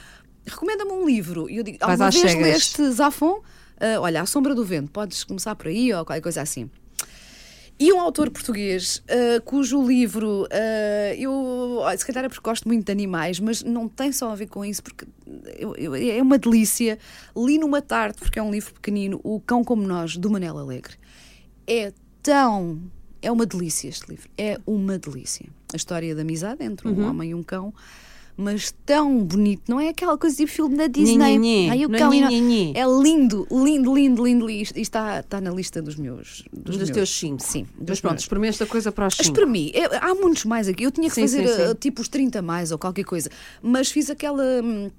[0.45, 2.41] recomenda-me um livro, e eu digo, alguma vez cegas.
[2.47, 3.41] leste Zafon?
[3.79, 6.69] Ah, olha, A Sombra do Vento, podes começar por aí, ou qualquer coisa assim.
[7.81, 12.85] E um autor português ah, cujo livro ah, eu se calhar é porque gosto muito
[12.85, 15.05] de animais, mas não tem só a ver com isso, porque
[15.57, 16.99] eu- eu- é uma delícia.
[17.37, 20.95] Li numa tarde, porque é um livro pequenino, O Cão Como Nós, do Manel Alegre.
[21.65, 22.81] É tão.
[23.21, 24.29] É uma delícia este livro.
[24.37, 25.45] É uma delícia.
[25.73, 27.73] A história da amizade entre um homem e um cão.
[28.41, 29.63] Mas tão bonito.
[29.67, 31.17] Não é aquela coisa tipo filme da Disney.
[31.17, 31.69] Nhe-nhe-nhe.
[31.69, 32.71] Ai, o é cão nhe-nhe-nhe.
[32.73, 34.49] É lindo, lindo, lindo, lindo.
[34.49, 36.45] E está, está na lista dos meus.
[36.53, 36.89] Dos, Dos meus.
[36.91, 37.43] teus cinco.
[37.43, 37.65] Sim.
[37.85, 39.23] Mas pronto, espremi esta coisa para os cinco.
[39.29, 39.71] Espremi.
[39.75, 40.83] É, há muitos mais aqui.
[40.83, 41.69] Eu tinha que Sim, fazer sim, sim.
[41.69, 43.29] uh, tipo os 30 mais ou qualquer coisa.
[43.61, 44.43] Mas fiz aquela.
[44.63, 44.89] hum,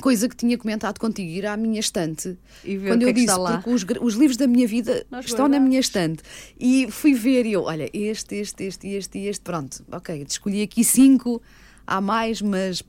[0.00, 2.36] Coisa que tinha comentado contigo, ir à minha estante.
[2.62, 3.58] E ver Quando o que eu é que disse, está lá.
[3.62, 5.68] porque os, os livros da minha vida Nós estão na guardamos.
[5.70, 6.22] minha estante.
[6.60, 9.40] E fui ver e eu, olha, este, este, este, este e este.
[9.40, 11.40] Pronto, ok, escolhi aqui cinco.
[11.86, 12.82] Há mais, mas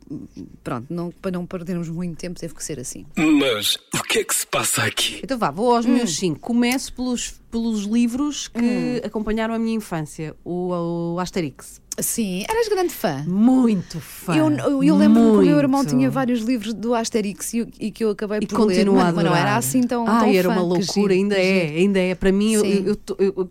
[0.63, 3.05] pronto, não, para não perdermos muito tempo, teve que ser assim.
[3.15, 5.19] Mas o que é que se passa aqui?
[5.23, 5.93] Então vá, vou aos Hum.
[5.93, 6.39] meus cinco.
[6.39, 10.36] Começo pelos, pelos livros que acompanharam a minha infância.
[10.43, 11.79] O, o Asterix.
[11.99, 13.23] Sim, eras grande fã.
[13.27, 14.36] Muito fã.
[14.36, 17.89] Eu, eu, eu lembro-me que o meu irmão tinha vários livros do Asterix e, e
[17.91, 20.29] que eu acabei E por ler, a mas, mas não era assim tão, Ai, tão
[20.39, 20.53] era fã.
[20.55, 21.77] uma loucura, ainda é, giro.
[21.79, 22.13] ainda é.
[22.13, 22.83] Para mim, eu- Sim.
[22.86, 22.93] eu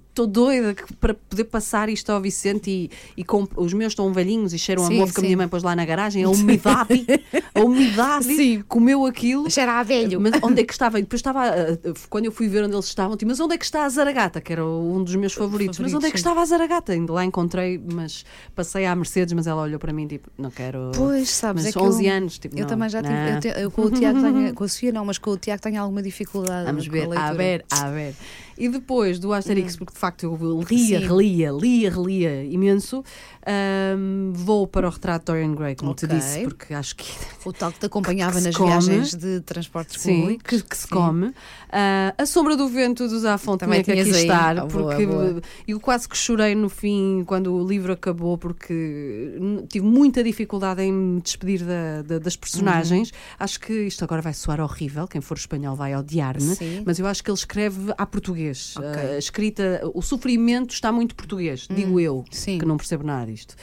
[0.08, 4.12] estou doida que- para poder passar isto ao Vicente e, e com- os meus estão
[4.12, 7.04] velhinhos e cheiram a mofo que a minha mãe pôs lá na garagem, a umidade,
[7.52, 8.62] a umidade Sim.
[8.68, 9.48] comeu aquilo.
[9.56, 10.20] Era velho.
[10.20, 11.00] Mas onde é que estava?
[11.00, 11.76] Depois estava, ah,
[12.08, 14.40] quando eu fui ver onde eles estavam, tipo, mas onde é que está a Zaragata?
[14.40, 15.78] Que era um dos meus favoritos.
[15.80, 16.20] mas Favoritos, onde é que sim.
[16.20, 16.92] estava a Zaragata?
[16.92, 18.24] Ainda lá encontrei, mas
[18.54, 20.90] passei à Mercedes, mas ela olhou para mim tipo, não quero.
[20.94, 23.30] Pois, sabes, mas é que 11 eu, anos, tipo, eu não, também já tive.
[23.30, 25.62] Eu, te- eu com o Tiago tenho, com a Sofia não, mas com o Tiago
[25.62, 26.66] tenho alguma dificuldade.
[26.66, 28.14] Vamos ver, a a ver, a ver.
[28.58, 30.34] E depois do Asterix, porque de facto eu
[30.68, 31.06] lia, Sim.
[31.06, 33.04] relia, lia, relia imenso,
[33.46, 36.16] ahm, vou para o retrato de Dorian Gray, como te Ok.
[36.16, 37.04] disse, porque acho que
[37.44, 38.68] O tal que te acompanhava Que nas come.
[38.70, 40.62] viagens de transportes Sim, públicos.
[40.62, 40.88] que, que se Sim.
[40.88, 41.32] come.
[41.70, 45.40] Ah, a Sombra do Vento do Zafon Também tinha que estar, Ah, porque boa.
[45.68, 49.38] eu quase que chorei no fim quando o livro acabou, porque
[49.68, 53.10] tive muita dificuldade em me despedir da- da- das personagens.
[53.10, 53.16] Uhum.
[53.38, 57.22] Acho que isto agora vai soar horrível, quem for espanhol vai odiar-me, mas eu acho
[57.22, 58.06] que ele escreve a
[58.46, 58.74] português.
[58.76, 58.86] Ok.
[58.86, 62.58] Ah, a escrita, o sofrimento está muito português, digo eu, Hum, sim.
[62.58, 63.54] que não percebo nada disto.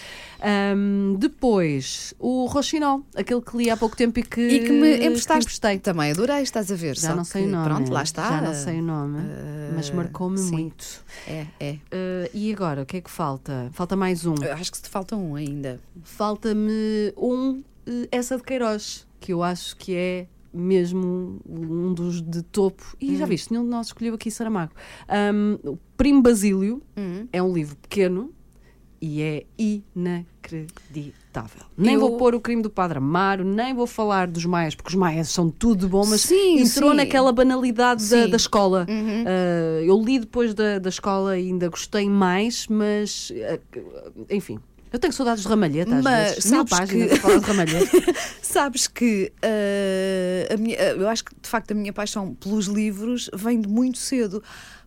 [0.41, 4.98] Ahm, depois, o Rochinol, aquele que li há pouco tempo e que, E que me
[4.98, 5.43] que emprestaste.
[5.43, 5.80] emprestei.
[5.80, 6.98] Também adorei, estás a ver.
[6.98, 7.65] Já não sei que, o nome.
[7.65, 8.30] Pronto, lá está.
[8.30, 9.19] Já não sei o nome,
[9.76, 11.04] mas Ah, marcou-me muito.
[11.28, 11.72] É, é.
[11.74, 13.69] Uh, e agora, o que é que falta?
[13.74, 14.36] Falta mais um.
[14.41, 15.80] Eu Acho que te falta um ainda.
[16.04, 22.42] Falta-me um, uh, essa de Queiroz, que eu acho que é mesmo um dos de
[22.44, 22.96] topo.
[23.02, 23.18] E Hum.
[23.18, 24.72] já viste, nenhum de nós escolheu aqui Saramago.
[25.34, 27.28] Um, o Primo Basílio Hum.
[27.32, 28.32] é um livro pequeno
[29.02, 31.63] e é inacreditável.
[31.78, 34.89] Nem Eu- vou pôr o crime do Padre Amaro, nem vou falar dos maias, porque
[34.89, 36.98] os maias são tudo bom, mas Sim, entrou sim.
[36.98, 38.86] naquela banalidade da, da escola.
[38.89, 39.24] Uhum.
[39.24, 44.60] Uh, eu li depois da, da escola e ainda gostei mais, mas uh, enfim.
[44.93, 46.51] Eu tenho saudades de ramalheta às Mas vezes.
[46.51, 47.97] Mil páginas que- falar de ramalheta.
[48.43, 49.34] Sabes que
[50.53, 53.67] a minha, ah, eu acho que de facto a minha paixão pelos livros vem de
[53.67, 54.43] muito cedo.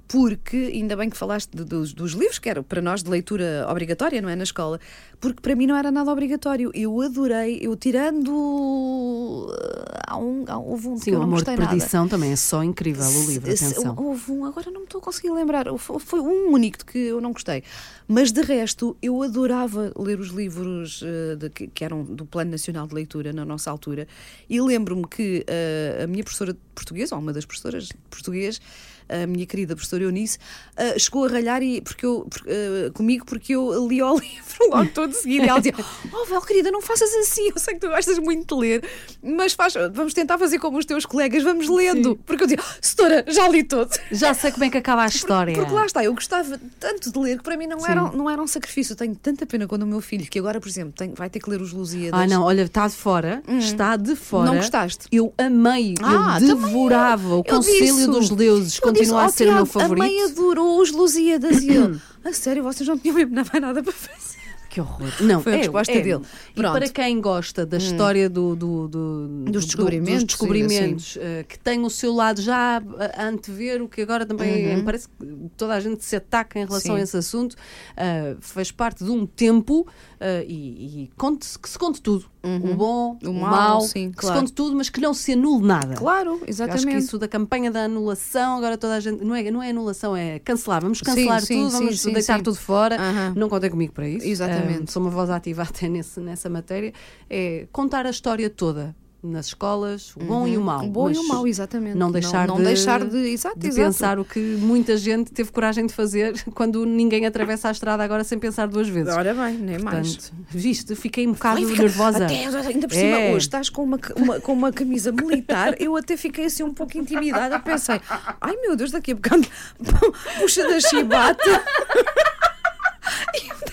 [0.08, 3.66] Porque, ainda bem que falaste de- dos, dos livros, que era para nós de leitura
[3.68, 4.36] obrigatória, não é?
[4.36, 4.78] Na escola,
[5.20, 6.70] porque para mim não era nada obrigatório.
[6.74, 9.52] Eu adorei, eu tirando.
[9.52, 11.70] ah, Há um, há, houve um Sim, que eu o não Amor de gostei nada.
[11.70, 13.94] Perdição também é só incrível o livro, atenção.
[13.98, 15.66] Houve um, agora não me estou a conseguir lembrar.
[15.78, 17.64] Foi, um único que eu não gostei.
[18.06, 22.52] Mas de resto, eu adorava ler os livros eh, de- que, que eram do Plano
[22.52, 24.06] Nacional de Leitura na nossa altura.
[24.48, 28.60] E lembro-me que eh, a minha professora de português, ou uma das professoras de português,
[29.08, 30.36] a minha querida professora Eunice,
[30.76, 34.90] eh, chegou a ralhar e, porque eu, eh, comigo porque eu li o livro logo
[34.90, 35.44] todo de seguida.
[35.46, 35.74] E ela dizia:
[36.12, 37.48] Oh, Val, querida, não faças assim.
[37.54, 38.84] Eu sei que tu gostas muito de ler,
[39.22, 42.16] mas faz, vamos tentar fazer como os teus colegas, vamos lendo.
[42.26, 43.96] Porque eu dizia: Setora, já li todo.
[44.10, 45.54] Já sei como é que acaba a história.
[45.54, 48.42] Porque lá está, eu gostava tanto de ler que para mim não era, não era
[48.42, 48.94] um sacrifício.
[48.94, 51.38] Eu tenho tanta pena quando o meu filho, que agora, por exemplo, tem- vai ter
[51.38, 52.18] que ler os Lusíadas.
[52.20, 54.42] Ah, não, olha, está de fora, está de fora.
[54.50, 54.54] Hum.
[54.54, 55.06] Não gostaste?
[55.12, 59.28] Eu amei, Ah, eu devorava o Eu Conselho dos Deuses, eu continua disse, a "Oh,
[59.28, 60.04] ser o meu Tiago, A favorito.
[60.04, 63.92] mãe adorou os Lusíadas e ele, a sério, vocês não tinham mesmo mais nada para
[63.92, 64.36] fazer.
[64.68, 65.08] Que horror.
[65.22, 66.02] Não, Foi a é, resposta é.
[66.02, 66.20] dele.
[66.50, 66.68] E Pronto.
[66.68, 66.78] Hum.
[66.78, 71.58] para quem gosta da história do, do- do- Dos do- descobrimentos, dos descobrimentos, eh, que
[71.58, 72.82] tem o seu lado já
[73.16, 75.14] a antever o que agora também me parece que
[75.56, 76.96] toda a gente se ataca em relação Uhum.
[76.98, 77.00] Sim.
[77.00, 77.56] a esse assunto,
[77.96, 79.86] eh, fez parte de um tempo
[80.20, 82.26] eh, e, e conte, que se conte tudo.
[82.46, 83.36] O bom, o, Uhum.
[83.36, 84.36] O mau, mau, sim, que claro.
[84.36, 85.94] se conte tudo, mas que não se anule nada.
[85.96, 86.98] Claro, Eu Acho que exatamente.
[86.98, 89.24] isso da campanha da anulação, agora toda a gente.
[89.24, 90.80] Não é, não é anulação, é cancelar.
[90.82, 92.96] Vamos cancelar sim, tudo, sim, vamos deitar tudo fora.
[92.96, 93.34] Aham.
[93.36, 94.26] Não contem comigo para isso.
[94.26, 94.84] Exatamente.
[94.84, 96.92] Ah, sou uma voz ativa até nesse, nessa matéria.
[97.28, 100.84] É contar a história toda nas escolas, o bom e o mau.
[100.84, 101.96] O bom e mas o mau, exatamente.
[101.96, 103.16] Não deixar, não, de, deixar de.
[103.16, 103.86] Exato, de exato.
[103.88, 108.22] pensar o que muita gente teve coragem de fazer quando ninguém atravessa a estrada agora
[108.24, 109.12] sem pensar duas vezes.
[109.14, 110.16] Ora bem, nem mais.
[110.16, 112.24] Portanto, viste, fiquei um bocado Ai, fica- nervosa.
[112.24, 113.30] Até, ainda por cima, É.
[113.30, 116.96] hoje estás com uma, uma- com uma camisa militar, eu até fiquei assim um pouco
[116.96, 117.58] intimidada.
[117.58, 118.00] Pensei,
[118.40, 119.46] ai meu Deus, daqui a bocado
[120.38, 121.42] puxa da chibata.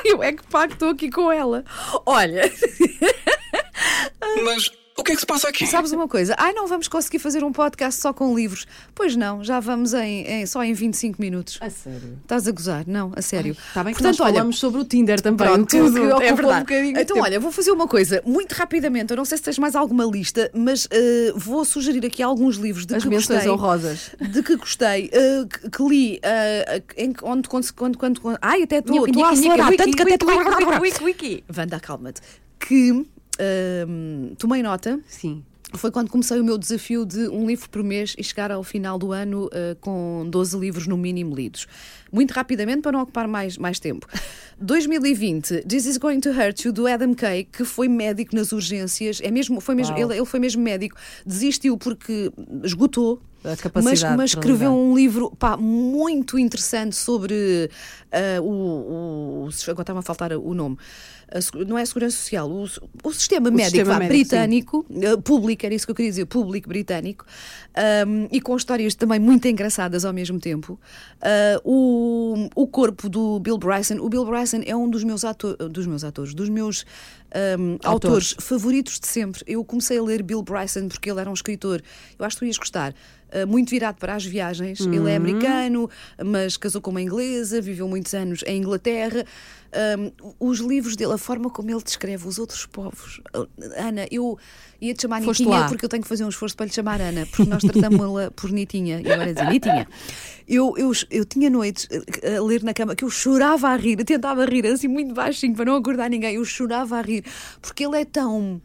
[0.05, 1.63] E eu é que pá, que estou aqui com ela.
[2.05, 2.43] Olha,
[4.95, 5.65] O que é que se passa aqui?
[5.65, 6.35] Sabes uma coisa?
[6.37, 8.67] Ai, não vamos conseguir fazer um podcast só com livros.
[8.93, 11.57] Pois não, já vamos em, em- só em 25 minutos.
[11.61, 12.19] A sério.
[12.21, 12.83] Estás a gozar?
[12.87, 13.53] Não, a sério.
[13.67, 15.47] Está bem que Portanto, nós olha, falamos sobre o Tinder também.
[15.47, 15.93] Pronto, tudo.
[16.19, 16.57] que é verdade.
[16.57, 17.25] um bocadinho de Então, tempo.
[17.25, 19.11] olha, vou fazer uma coisa muito rapidamente.
[19.11, 22.85] Eu não sei se tens mais alguma lista, mas eh, vou sugerir aqui alguns livros
[22.85, 23.51] de as que menções gostei.
[23.51, 24.11] honrosas.
[24.21, 28.61] De que gostei, eh, que, que li, eh, em, onde, quando, quando, quando, quando- Ai,
[28.61, 30.79] até estou estou a acelerar, tanto que até estou a...
[30.79, 31.43] wiki, wiki.
[31.57, 32.21] Wanda, calma-te.
[32.59, 33.05] Que
[33.39, 35.43] ehm, tomei nota Sim.
[35.73, 38.97] foi quando comecei o meu desafio de um livro por mês e chegar ao final
[38.97, 41.67] do ano eh, com 12 livros no mínimo lidos.
[42.11, 44.07] Muito rapidamente, para não ocupar mais, mais tempo.
[44.59, 49.19] 2020, This is Going to Hurt You, do Adam Kay, que foi médico nas urgências.
[49.21, 50.95] É mesmo, foi mesmo, ele, ele foi mesmo médico.
[51.25, 52.31] Desistiu porque
[52.63, 53.19] esgotou.
[53.83, 57.69] Mas, mas escreveu um livro pá, muito interessante sobre
[58.09, 59.49] ah, o, o.
[59.67, 60.77] Agora está-me a faltar o nome.
[61.33, 62.63] A não é a Segurança Social, o,
[63.03, 64.23] o sistema médico sistema médico, sim.
[64.23, 67.25] britânico, eh, público, era isso que eu queria dizer, público britânico,
[67.75, 70.79] ahm, e com histórias também muito engraçadas ao mesmo tempo.
[71.21, 75.55] Ah, o, o corpo do Bill Bryson, o Bill Bryson é um dos meus, ato
[75.69, 76.85] dos meus atores, dos meus
[77.33, 78.35] ahm, autores.
[78.39, 79.41] favoritos de sempre.
[79.47, 81.81] Eu comecei a ler Bill Bryson porque ele era um escritor,
[82.19, 82.93] eu acho que tu ias gostar.
[83.33, 84.79] Ah, muito virado para as viagens.
[84.81, 85.07] Ele Uhum.
[85.07, 85.89] é americano,
[86.23, 89.25] mas casou com uma inglesa, viveu muitos anos em Inglaterra.
[89.75, 93.19] Ahm, os livros dele, a forma como ele descreve os outros povos.
[93.75, 94.37] Ana, eu
[94.79, 95.67] ia te chamar Foste Nitinha lá.
[95.67, 98.51] porque eu tenho que fazer um esforço para lhe chamar Ana, porque nós tratamos-la por
[98.51, 99.01] Nitinha.
[99.01, 99.87] E agora dizer Nitinha.
[100.47, 101.87] Eu, eu, eu tinha noites
[102.21, 105.11] eh, a ler na cama que eu chorava a rir, eu tentava rir assim muito
[105.13, 106.35] baixinho para não acordar ninguém.
[106.35, 107.23] Eu chorava a rir
[107.59, 108.61] porque ele é tão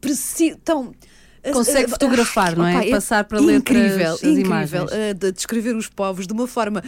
[0.00, 0.92] preciso, tão.
[1.52, 2.78] Consegue fotografar, não é?
[2.78, 4.92] Opa, Passar para letras incrível, as incrível, imagens.
[4.92, 6.82] eh, de descrever os povos de uma forma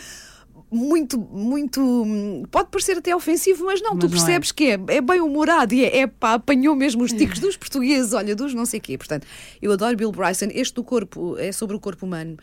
[0.72, 2.46] muito, muito.
[2.50, 4.16] Pode parecer até ofensivo, mas não, Mas tu não é.
[4.16, 7.56] percebes que é, é bem humorado e é, é pá, apanhou mesmo os ticos dos
[7.56, 8.96] portugueses, olha, dos não sei quê.
[8.96, 9.26] Portanto,
[9.60, 10.46] eu adoro Bill Bryson.
[10.52, 12.36] Este do corpo é sobre o corpo humano.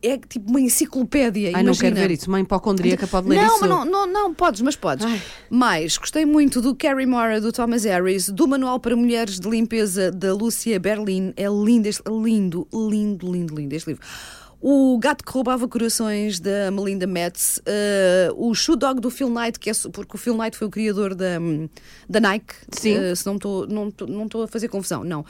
[0.00, 1.50] É tipo uma enciclopédia.
[1.54, 2.28] Ai, não quero ver isso.
[2.28, 3.58] Uma hipocondríaca pode ler não, isso.
[3.60, 5.04] mas não, não, não, podes, mas podes.
[5.04, 5.20] Ai.
[5.50, 10.12] Mais, gostei muito do Carrie Mora, do Thomas Harris, do Manual para Mulheres de Limpeza
[10.12, 11.32] da Lúcia Berlin.
[11.36, 14.02] É lindo, este, lindo, lindo, lindo, lindo este livro.
[14.60, 17.60] O Gato que Roubava Corações, da Melinda Metz.
[17.64, 20.70] eh, o Shoe Dog do Phil Knight, que é, porque o Phil Knight foi o
[20.70, 21.38] criador da,
[22.08, 22.54] da Nike.
[22.72, 22.94] Sim.
[22.96, 25.24] eh, se não estou não, tô- não tô a fazer confusão, não.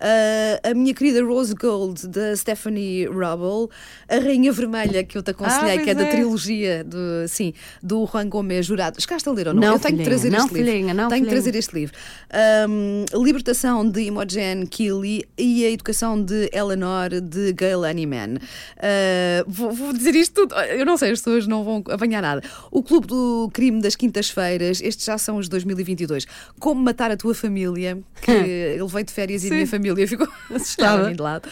[0.00, 3.68] Eh, a minha querida Rose Gold, da Stephanie Rubble.
[4.08, 6.10] A Rainha Vermelha, que eu te aconselhei, Ah, que é pois da é.
[6.10, 9.00] trilogia do, sim, do Juan Gomes Jurado.
[9.00, 9.60] Chegaste a ler ou não?
[9.62, 10.70] Não, eu tenho que trazer não, este livro.
[10.72, 11.42] filhinha, não, tenho que filhinha.
[11.42, 11.94] trazer este livro.
[12.32, 18.38] Ahm, Libertação de Imogen Keeley e a Educação de Eleanor de Gail Honeyman.
[18.78, 20.54] Ah, vou, vou dizer isto tudo.
[20.54, 22.42] Eu não sei, as pessoas não vão apanhar nada.
[22.70, 26.26] O Clube do Crime das Quintas-Feiras, estes já são os 2022.
[26.58, 30.28] Como Matar a Tua Família, que ele veio de férias e a minha família ficou
[30.54, 31.12] Assustada.
[31.12, 31.48] De lado.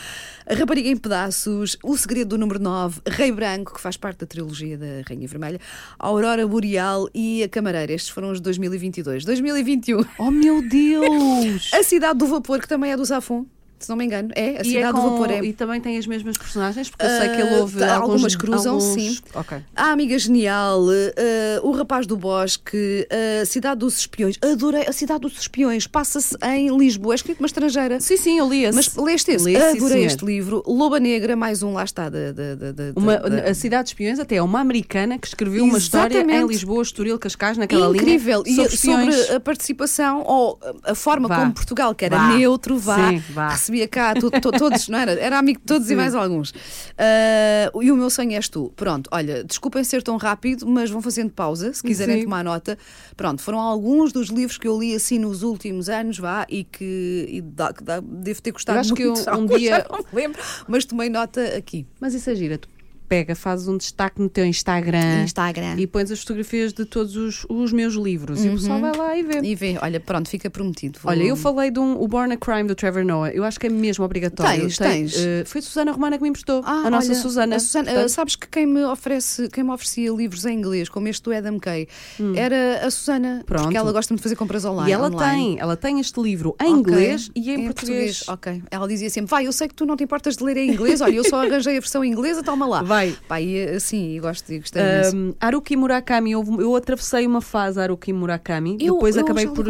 [0.46, 4.26] A Rapariga em Pedaços, O Segredo do Número 9, Rei Branco, que faz parte da
[4.26, 5.60] trilogia da Rainha Vermelha,
[5.98, 7.92] Aurora Boreal e A Camareira.
[7.92, 9.26] Estes foram os de 2022.
[9.26, 11.70] 2021, Oh meu Deus!
[11.74, 13.44] A Cidade do Vapor, que também é do Zafon,
[13.78, 14.30] se não me engano.
[14.34, 15.44] É, A e, Cidade é do com- Vapor é.
[15.44, 18.10] e também tem as mesmas personagens, porque eu sei que ele Ah, houve tá, alguns,
[18.12, 19.18] algumas cruzam, alguns- sim.
[19.34, 19.58] Ok.
[19.76, 20.84] A Amiga Genial,
[21.16, 23.06] eh, O Rapaz do Bosque,
[23.42, 24.36] A Cidade dos Espiões.
[24.42, 25.86] Adorei A Cidade dos Espiões.
[25.86, 27.14] Passa-se em Lisboa.
[27.14, 28.00] É escrito uma estrangeira.
[28.00, 28.74] Sim, sim, eu li esse.
[28.74, 29.44] Mas leste esse?
[29.44, 30.06] Li, sim, Adorei senhor.
[30.06, 30.62] este livro.
[30.66, 32.08] Loba Negra, mais um, lá está.
[32.08, 35.78] Da, da, da- Uma, A Cidade de Espiões até é uma americana que escreveu uma
[35.78, 36.48] história em Exatamente.
[36.48, 38.42] Lisboa, Estoril, Cascais, naquela Incrível.
[38.42, 39.14] linha sobre e espiões.
[39.16, 41.40] sobre a participação ou a forma Vá.
[41.40, 42.28] como Portugal, que era Vá.
[42.36, 43.48] neutro, vá, Sim, vá.
[43.68, 45.12] Recebia cá to- to- todos, não era?
[45.12, 46.52] Era amigo de todos e mais alguns.
[46.96, 48.72] Ah, e o meu sonho és tu.
[48.74, 52.24] Pronto, olha, desculpem ser tão rápido, mas vão fazendo pausa se quiserem Sim.
[52.24, 52.78] tomar nota.
[53.16, 57.26] Pronto, foram alguns dos livros que eu li assim nos últimos anos, vá, e que
[57.28, 59.30] e dá- dá- devo ter gostado Eu acho que eu, muito.
[59.30, 61.86] um dia- já não lembro, mas tomei nota aqui.
[62.00, 62.58] Mas isso é gira.
[63.08, 65.22] Pega, fazes um destaque no teu Instagram.
[65.24, 65.76] Instagram.
[65.78, 68.44] E pões as fotografias de todos os, os meus livros.
[68.44, 69.40] E o pessoal vai lá e vê.
[69.42, 70.98] E vê, olha, pronto, fica prometido.
[71.02, 73.30] Vou- Olha, eu falei de um, o Born a Crime do Trevor Noah.
[73.32, 74.60] Eu acho que é mesmo obrigatório.
[74.62, 75.16] Tens, Tem, tens.
[75.16, 76.62] eh, foi a Susana Romana que me emprestou.
[76.64, 77.56] Ah, a nossa olha, Susana.
[77.56, 80.88] a Susana, Portanto, ah, sabes que quem me oferece, quem me oferecia livros em inglês,
[80.90, 81.88] como este do Adam Kay,
[82.36, 83.44] era a Susana, Hum.
[83.46, 83.62] Pronto.
[83.64, 84.90] porque ela gosta de fazer compras online.
[84.90, 85.54] e ela online.
[85.54, 86.78] tem, ela tem este livro em Ok.
[86.78, 88.24] inglês e em, português.
[88.28, 88.62] Ok.
[88.70, 91.00] Ela dizia sempre: vai, eu sei que tu não te importas de ler em inglês,
[91.00, 92.82] olha, eu só arranjei a versão inglesa, toma lá.
[92.82, 92.97] Vai.
[93.40, 94.82] E assim, e gosto gostei.
[95.14, 99.64] Um, Haruki Murakami, houve- eu atravessei uma fase Haruki Murakami, Eu- depois eu acabei por.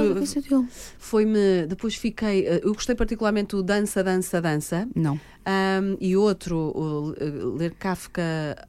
[0.98, 1.66] Foi-me.
[1.66, 2.46] Depois fiquei.
[2.46, 4.88] eh, Eu gostei particularmente do Dança, Dança, Dança.
[4.94, 5.18] Não.
[5.48, 8.22] Um, e outro, uh, ler Kafka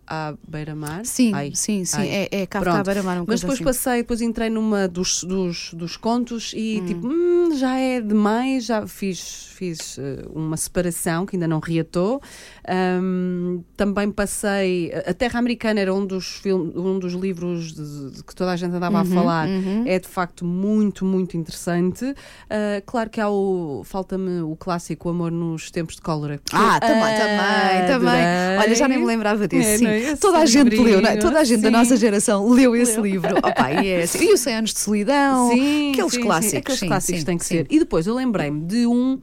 [0.08, 1.06] à beira-mar.
[1.06, 1.98] Sim, Ai, sim, sim.
[1.98, 2.08] ai.
[2.08, 2.80] É, é Kafka Pronto.
[2.80, 3.64] à beira-mar, Mas depois assim.
[3.66, 8.88] passei, depois entrei numa dos, dos, dos contos e tipo, "Hum, já é demais, já
[8.88, 12.22] fiz, fiz eh, uma separação que ainda não reatou.
[12.66, 14.92] Ahm, também passei.
[15.06, 18.56] A Terra Americana era um dos, film, um dos livros de- de que toda a
[18.56, 19.48] gente andava a falar.
[19.86, 22.14] É de facto muito, muito interessante.
[22.50, 23.82] Ah, claro que há o.
[23.84, 26.38] Falta-me o clássico Amor nos Tempos de Cólera.
[26.38, 28.60] que Ah, eu também, também, também.
[28.60, 29.70] Olha, já nem me lembrava desse.
[29.70, 30.12] É, sim.
[30.12, 30.16] é?
[30.16, 31.18] Toda a gente livrinho, leu, não é?
[31.18, 31.74] toda a gente da sim.
[31.74, 33.38] nossa geração leu esse livro.
[33.38, 34.26] Opa, e, é assim.
[34.26, 36.26] e os 100 anos de solidão, Sim, aqueles sim, sim.
[36.26, 36.58] clássicos.
[36.60, 37.68] Aqueles sim, clássicos sim, têm que ser.
[37.70, 39.20] E depois eu lembrei-me de um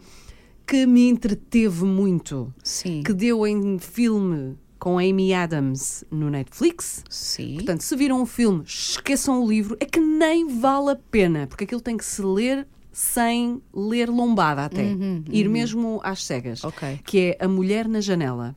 [0.67, 3.03] que me entreteve muito, Sim.
[3.05, 7.05] que deu em filme com Amy Adams no Netflix.
[7.09, 7.55] Sim.
[7.55, 11.65] Portanto, se viram o filme, esqueçam o livro, é que nem vale a pena, porque
[11.65, 12.67] aquilo tem que se ler
[12.99, 14.83] sem ler lombada até.
[15.31, 16.65] Ir mesmo às cegas.
[16.65, 17.01] Uhum, Ok.
[17.05, 18.57] Que é A Mulher na Janela.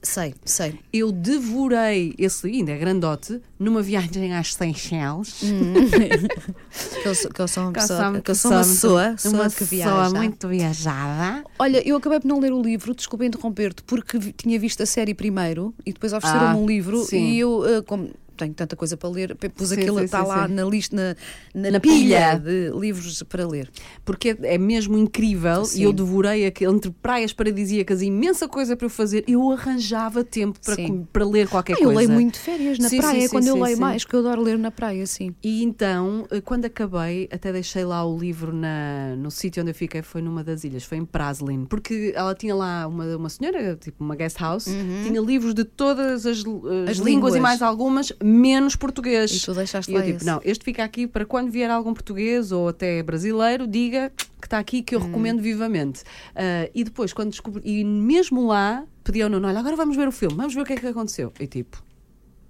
[0.00, 0.78] Sei, sei.
[0.92, 5.40] Eu devorei esse livro, ainda é grandote, numa viagem às Seychelles.
[7.02, 9.10] Que eu sou, que eu sou uma Que eu pessoa, que eu sou uma pessoa,
[9.10, 9.68] pessoa uma que pessoa
[10.08, 10.10] viaja.
[10.14, 11.44] muito viajada.
[11.58, 15.14] Olha, eu acabei por não ler o livro, desculpa interromper-te, porque tinha visto a série
[15.14, 17.32] primeiro e depois ofereceram-me Ah, um livro sim.
[17.32, 20.48] e eu, eh, como tenho tanta coisa para ler, pus aquilo, sim, está sim, lá
[20.48, 20.54] sim.
[20.54, 21.14] na lista, na,
[21.62, 22.38] na, Na pilha pilha.
[22.38, 23.70] de livros para ler.
[24.04, 28.86] porque é, é mesmo incrível e eu devorei aquele, entre praias paradisíacas, imensa coisa para
[28.86, 29.24] eu fazer.
[29.28, 30.76] Eu arranjava tempo para,
[31.12, 31.98] para ler qualquer Ah, eu coisa.
[32.00, 34.70] leio muito férias na praia, é quando eu leio mais, que eu adoro ler na
[34.70, 35.34] praia, sim.
[35.42, 39.74] E então, eh, quando acabei, até deixei lá o livro na, no sítio onde eu
[39.74, 43.76] fiquei, foi numa das ilhas, foi em Praslin, porque ela tinha lá uma, uma senhora,
[43.76, 44.64] tipo uma guest house,
[45.04, 46.84] tinha livros de todas as, eh, Uhum.
[46.88, 47.34] As línguas, línguas.
[47.36, 49.30] e mais algumas, menos português.
[49.32, 50.26] E tu deixaste E eu lá tipo, esse.
[50.26, 54.58] não, este fica aqui para quando vier algum português ou até brasileiro, diga que está
[54.58, 54.82] aqui Hum.
[54.82, 56.02] que eu recomendo vivamente.
[56.34, 60.08] Ah, e depois, quando descobri, e mesmo lá, pedi ao Nuno, olha, agora vamos ver
[60.08, 61.32] o filme, vamos ver o que é que aconteceu.
[61.40, 61.82] E tipo,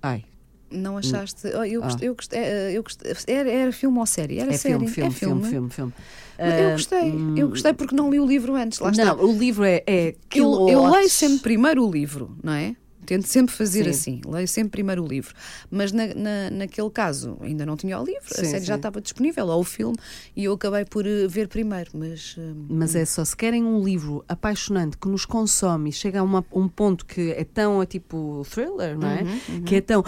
[0.03, 0.25] ai,
[0.73, 1.49] Não achaste?
[1.49, 1.87] Oh, eu Ah.
[1.87, 4.39] gostei, eu gostei, eh, eu gostei- era, era filme ou série?
[4.39, 4.75] Era é série.
[4.75, 5.93] filme, filme, é filme, filme, filme.
[6.39, 9.05] Mas Eu Ah, gostei, eu gostei porque não li o livro antes, lá está.
[9.05, 12.77] Não, o livro é, é Eu, eu leio sempre primeiro o livro, não é?
[13.11, 13.91] Tento sempre fazer Sim.
[13.91, 15.35] assim, leio sempre primeiro o livro.
[15.69, 18.79] Mas na, na- naquele caso ainda não tinha o livro, a Sim, série já sim.
[18.79, 19.97] estava disponível, ou o filme,
[20.37, 21.91] e eu acabei por eh, ver primeiro.
[21.93, 26.21] Mas eh, Mas é só, se querem um livro apaixonante que nos consome e chega
[26.21, 29.23] a uma- um ponto que é tão, é tipo thriller, não é?
[29.23, 30.05] Uhum, Que é tão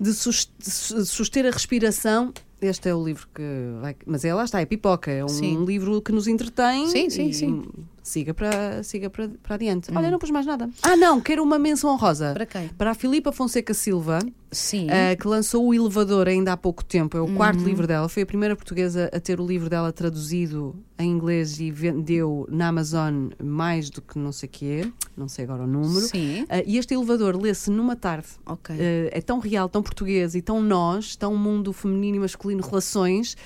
[0.00, 2.32] de, sus- de su- suster a respiração.
[2.62, 3.42] Este é o livro que
[3.82, 3.94] vai.
[4.06, 5.10] Mas é lá está, é pipoca.
[5.10, 5.62] É um Sim.
[5.66, 6.86] livro que nos entretém.
[6.88, 7.64] Sim, sim, e sim.
[8.10, 9.88] Siga para, siga para, para adiante.
[9.94, 10.68] Olha, não pus mais nada.
[10.82, 12.32] Ah, não, quero uma menção honrosa.
[12.32, 12.66] Para quem?
[12.70, 14.18] Para a Filipa Fonseca Silva.
[14.50, 17.16] sim, Uh, que lançou o Elevador ainda há pouco tempo.
[17.16, 17.36] É o Uhum.
[17.36, 18.08] quarto livro dela.
[18.08, 22.66] Foi a primeira portuguesa a ter o livro dela traduzido em inglês e vendeu na
[22.66, 24.92] Amazon mais do que não sei o quê.
[25.16, 26.04] Não sei agora o número.
[26.06, 28.26] sim, Uh, e este elevador lê-se numa tarde.
[28.44, 28.74] ok.
[28.74, 28.78] Uh,
[29.12, 33.36] é tão real, tão português e tão nós, tão mundo feminino e masculino, relações.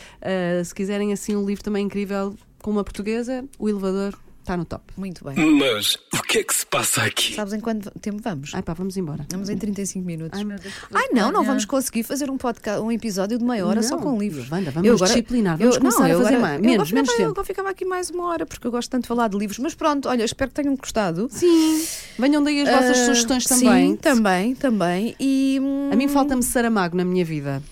[0.64, 4.84] Se quiserem assim um livro também incrível com uma portuguesa, o elevador está no top.
[4.96, 5.34] Muito bem.
[5.58, 7.34] Mas o que é que se passa aqui?
[7.34, 8.54] Sabes em quanto tempo vamos?
[8.54, 9.26] Ai pá, vamos embora.
[9.30, 10.38] Vamos em 35 minutos.
[10.38, 13.66] Ai, meu Deus, Ai, não, não vamos conseguir fazer um podcast, um episódio de meia
[13.66, 14.50] hora só Não, com livros.
[14.50, 17.40] Wanda, vamos disciplinar, vamos começar a eu fazer agora- mais- eu menos, agora menos tempo.
[17.40, 19.58] Eu ficava aqui mais uma hora porque eu gosto tanto de falar de livros.
[19.58, 21.28] Mas pronto, olha, espero que tenham gostado.
[21.30, 21.82] Sim,
[22.18, 23.90] venham daí as vossas Ah, sugestões também.
[23.92, 25.16] Sim, também, também.
[25.18, 27.62] E hum, A mim falta-me Saramago na minha vida.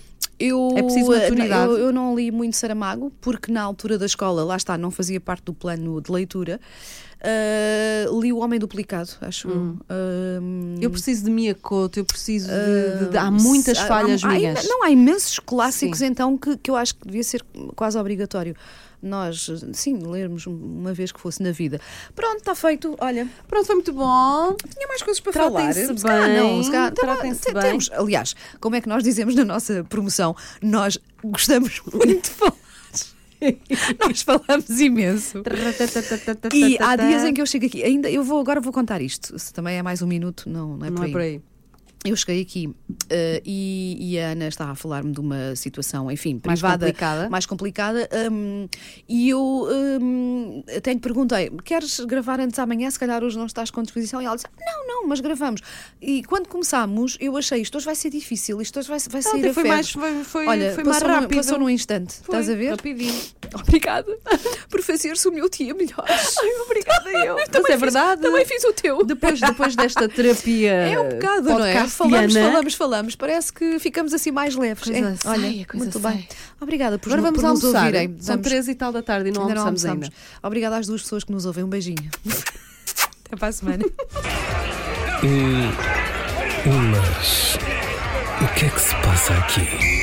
[0.47, 1.71] Eu, é preciso eh, maturidade.
[1.71, 5.19] Eu, eu não li muito Saramago porque na altura da escola, lá está, não fazia
[5.19, 6.59] parte do plano de leitura.
[7.25, 9.47] Ah, li O Homem Duplicado, acho.
[9.49, 9.77] eu.
[9.89, 10.39] Ah,
[10.81, 14.27] Eu preciso de Mia Couto, eu preciso de, de- de- Há muitas há- falhas há,
[14.29, 14.59] há minhas.
[14.63, 16.07] imen- não, há imensos clássicos Sim.
[16.07, 17.41] então que, que eu acho que devia ser
[17.75, 18.55] quase obrigatório.
[19.05, 21.81] Nós, sim, lermos uma vez que fosse na vida.
[22.15, 22.95] Pronto, está feito.
[23.01, 24.55] Olha, Pronto, foi muito bom.
[24.73, 25.73] tinha mais coisas para falar.
[25.73, 27.61] Se não, bem, se calhar- tratem-se te- bem.
[27.63, 30.33] Temos, aliás, como é que nós dizemos na nossa promoção?
[30.61, 32.53] Nós gostamos muito de falar.
[33.99, 35.43] nós falamos imenso.
[36.53, 39.37] E há dias em que eu chego aqui, ainda eu vou agora vou contar isto.
[39.37, 41.11] Se também é mais um minuto, não, não é Não por é aí.
[41.11, 41.41] por aí.
[42.05, 42.69] Eu cheguei aqui
[43.09, 47.29] eh, e, e a Ana estava a falar-me de uma situação, enfim, Mais privada, complicada.
[47.29, 48.67] mais complicada, hum,
[49.07, 49.67] e eu
[50.01, 52.91] hum, até lhe perguntei: queres gravar antes amanhã?
[52.91, 54.21] Se calhar hoje não estás com disposição.
[54.21, 55.61] E ela disse: não, não, mas gravamos.
[56.01, 59.37] E quando começámos, eu achei isto hoje vai ser difícil, isto hoje vai, vai sair
[59.39, 61.37] Ontem a foi mais, foi, foi, Olha, foi mais rápido.
[61.37, 62.71] passou num instante, Foi, estás a ver?
[62.71, 63.21] Rapidinho.
[63.53, 64.17] Obrigada
[64.69, 66.03] por fazer-se o meu dia melhor.
[66.09, 67.35] Ai, obrigada eu.
[67.35, 68.21] Mas é fiz- verdade.
[68.21, 69.05] Também fiz o teu.
[69.05, 71.73] Depois, depois desta terapia É um bocado, não é?
[71.93, 73.15] Falamos, podcastiana, falamos, falamos.
[73.15, 74.83] Parece que ficamos assim mais leves.
[74.83, 76.13] Coisa É, sai, olha, a coisa muito sai.
[76.15, 76.27] bem.
[76.59, 77.85] Obrigada por, Agora no- vamos por nos almoçar.
[77.85, 78.07] ouvirem.
[78.19, 80.15] São Vamos- três e tal da tarde e não ainda não almoçamos almoçamos.
[80.33, 80.47] ainda.
[80.47, 81.63] Obrigada às duas pessoas que nos ouvem.
[81.63, 82.09] Um beijinho.
[83.25, 83.85] Até para a semana.
[86.65, 87.57] Mas.
[88.41, 90.02] O que é que se passa aqui?